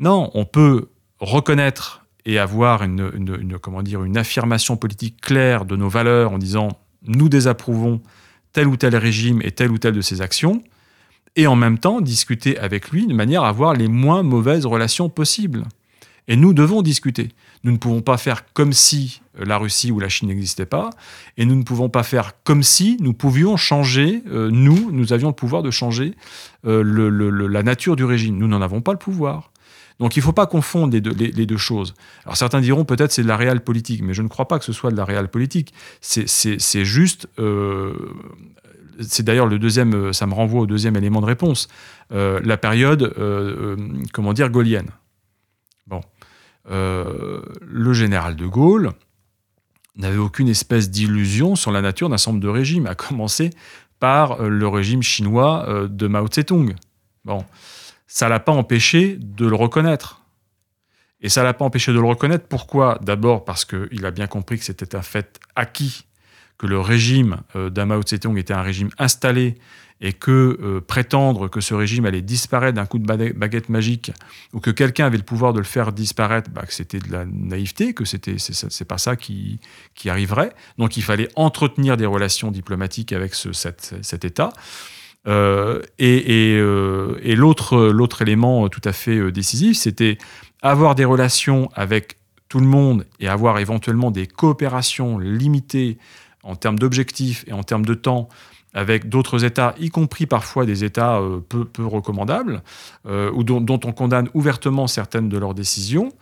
[0.00, 0.88] Non, on peut
[1.20, 6.68] reconnaître et avoir une, une affirmation politique claire de nos valeurs en disant
[7.06, 8.00] nous désapprouvons
[8.52, 10.64] tel ou tel régime et telle ou telle de ses actions,
[11.36, 15.08] et en même temps discuter avec lui de manière à avoir les moins mauvaises relations
[15.08, 15.64] possibles.
[16.26, 17.30] Et nous devons discuter.
[17.64, 20.90] Nous ne pouvons pas faire comme si la Russie ou la Chine n'existaient pas,
[21.36, 25.28] et nous ne pouvons pas faire comme si nous pouvions changer, euh, nous, nous avions
[25.28, 26.14] le pouvoir de changer
[26.66, 28.38] euh, la nature du régime.
[28.38, 29.50] Nous n'en avons pas le pouvoir.
[30.00, 31.94] Donc il ne faut pas confondre les deux, choses.
[32.24, 34.64] Alors certains diront peut-être c'est de la réelle politique, mais je ne crois pas que
[34.64, 35.72] ce soit de la réelle politique.
[36.00, 37.94] C'est juste euh,
[39.00, 41.68] c'est d'ailleurs le deuxième, euh, ça me renvoie au deuxième élément de réponse,
[42.12, 43.76] euh, la période, euh,
[44.12, 44.90] comment dire, gaulienne.
[45.86, 46.00] Bon.
[46.66, 48.92] le général de Gaulle
[49.96, 53.50] n'avait aucune espèce d'illusion sur la nature d'un nombre de régimes, à commencer
[54.00, 56.74] par le régime chinois de Mao Tse-tung.
[57.26, 57.44] Bon,
[58.06, 60.22] ça l'a pas empêché de le reconnaître.
[61.20, 62.46] Et ça l'a pas empêché de le reconnaître.
[62.48, 62.98] Pourquoi?
[63.02, 66.06] D'abord parce qu'il a bien compris que c'était un fait acquis,
[66.58, 69.56] que le régime euh, d'Amao Tse-tung était un régime installé
[70.00, 74.12] et que euh, prétendre que ce régime allait disparaître d'un coup de baguette magique
[74.52, 77.24] ou que quelqu'un avait le pouvoir de le faire disparaître, bah, que c'était de la
[77.24, 79.60] naïveté, que c'était c'est pas ça qui,
[79.94, 80.52] qui arriverait.
[80.78, 84.50] Donc il fallait entretenir des relations diplomatiques avec ce, cet État.
[85.26, 90.18] Euh, et, et l'autre élément tout à fait décisif, c'était
[90.60, 92.16] avoir des relations avec
[92.48, 95.98] tout le monde et avoir éventuellement des coopérations limitées
[96.44, 98.28] en termes d'objectifs et en termes de temps
[98.74, 102.62] avec d'autres États, y compris parfois des États euh, peu, recommandables,
[103.06, 106.12] euh, ou dont, on condamne ouvertement certaines de leurs décisions,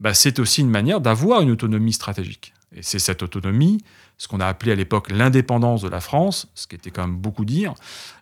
[0.00, 2.54] bah, c'est aussi une manière d'avoir une autonomie stratégique.
[2.74, 3.78] Et c'est cette autonomie,
[4.18, 7.16] ce qu'on a appelé à l'époque l'indépendance de la France, ce qui était quand même
[7.16, 7.74] beaucoup dire.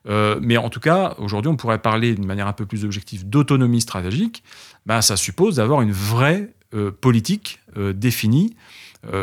[0.09, 3.29] Euh, mais en tout cas, aujourd'hui, on pourrait parler d'une manière un peu plus objective
[3.29, 4.43] d'autonomie stratégique.
[4.87, 6.55] Ben, ça suppose d'avoir une vraie
[7.01, 8.57] politique définie.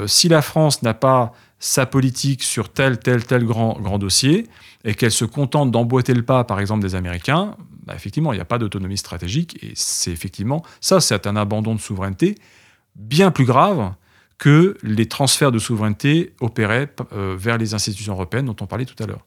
[0.06, 4.48] si la France n'a pas sa politique sur tel, tel, tel grand, dossier
[4.84, 7.56] et qu'elle se contente d'emboîter le pas, par exemple, des Américains,
[7.86, 9.64] ben, effectivement, il n'y a pas d'autonomie stratégique.
[9.64, 12.36] Et c'est effectivement, ça, c'est un abandon de souveraineté
[12.96, 13.94] bien plus grave
[14.40, 19.06] que les transferts de souveraineté opéraient vers les institutions européennes dont on parlait tout à
[19.06, 19.24] l'heure.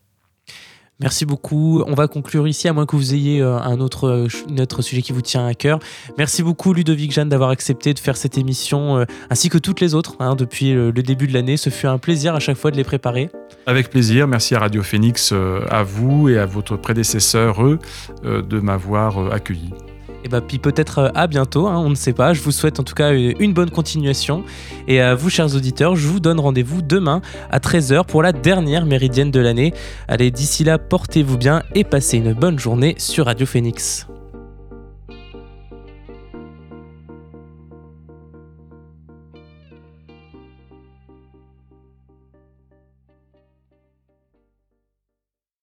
[1.00, 1.82] Merci beaucoup.
[1.86, 4.80] On va conclure ici, à moins que vous ayez euh, un autre, euh, un autre
[4.80, 5.80] sujet qui vous tient à cœur.
[6.18, 9.94] Merci beaucoup, Ludovic Jeanne, d'avoir accepté de faire cette émission, euh, ainsi que toutes les
[9.94, 11.56] autres, hein, depuis le début de l'année.
[11.56, 13.28] Ce fut un plaisir à chaque fois de les préparer.
[13.66, 14.28] Avec plaisir.
[14.28, 17.78] Merci à Radio Phoenix, à vous et à votre prédécesseur, eux,
[18.24, 19.70] de m'avoir accueilli.
[20.24, 22.32] Et bah, puis peut-être euh, à bientôt, hein, on ne sait pas.
[22.32, 24.42] Je vous souhaite en tout cas une bonne continuation.
[24.88, 27.20] Et à vous, chers auditeurs, je vous donne rendez-vous demain
[27.50, 29.74] à 13h pour la dernière méridienne de l'année.
[30.08, 34.06] Allez, d'ici là, portez-vous bien et passez une bonne journée sur Radio Phoenix.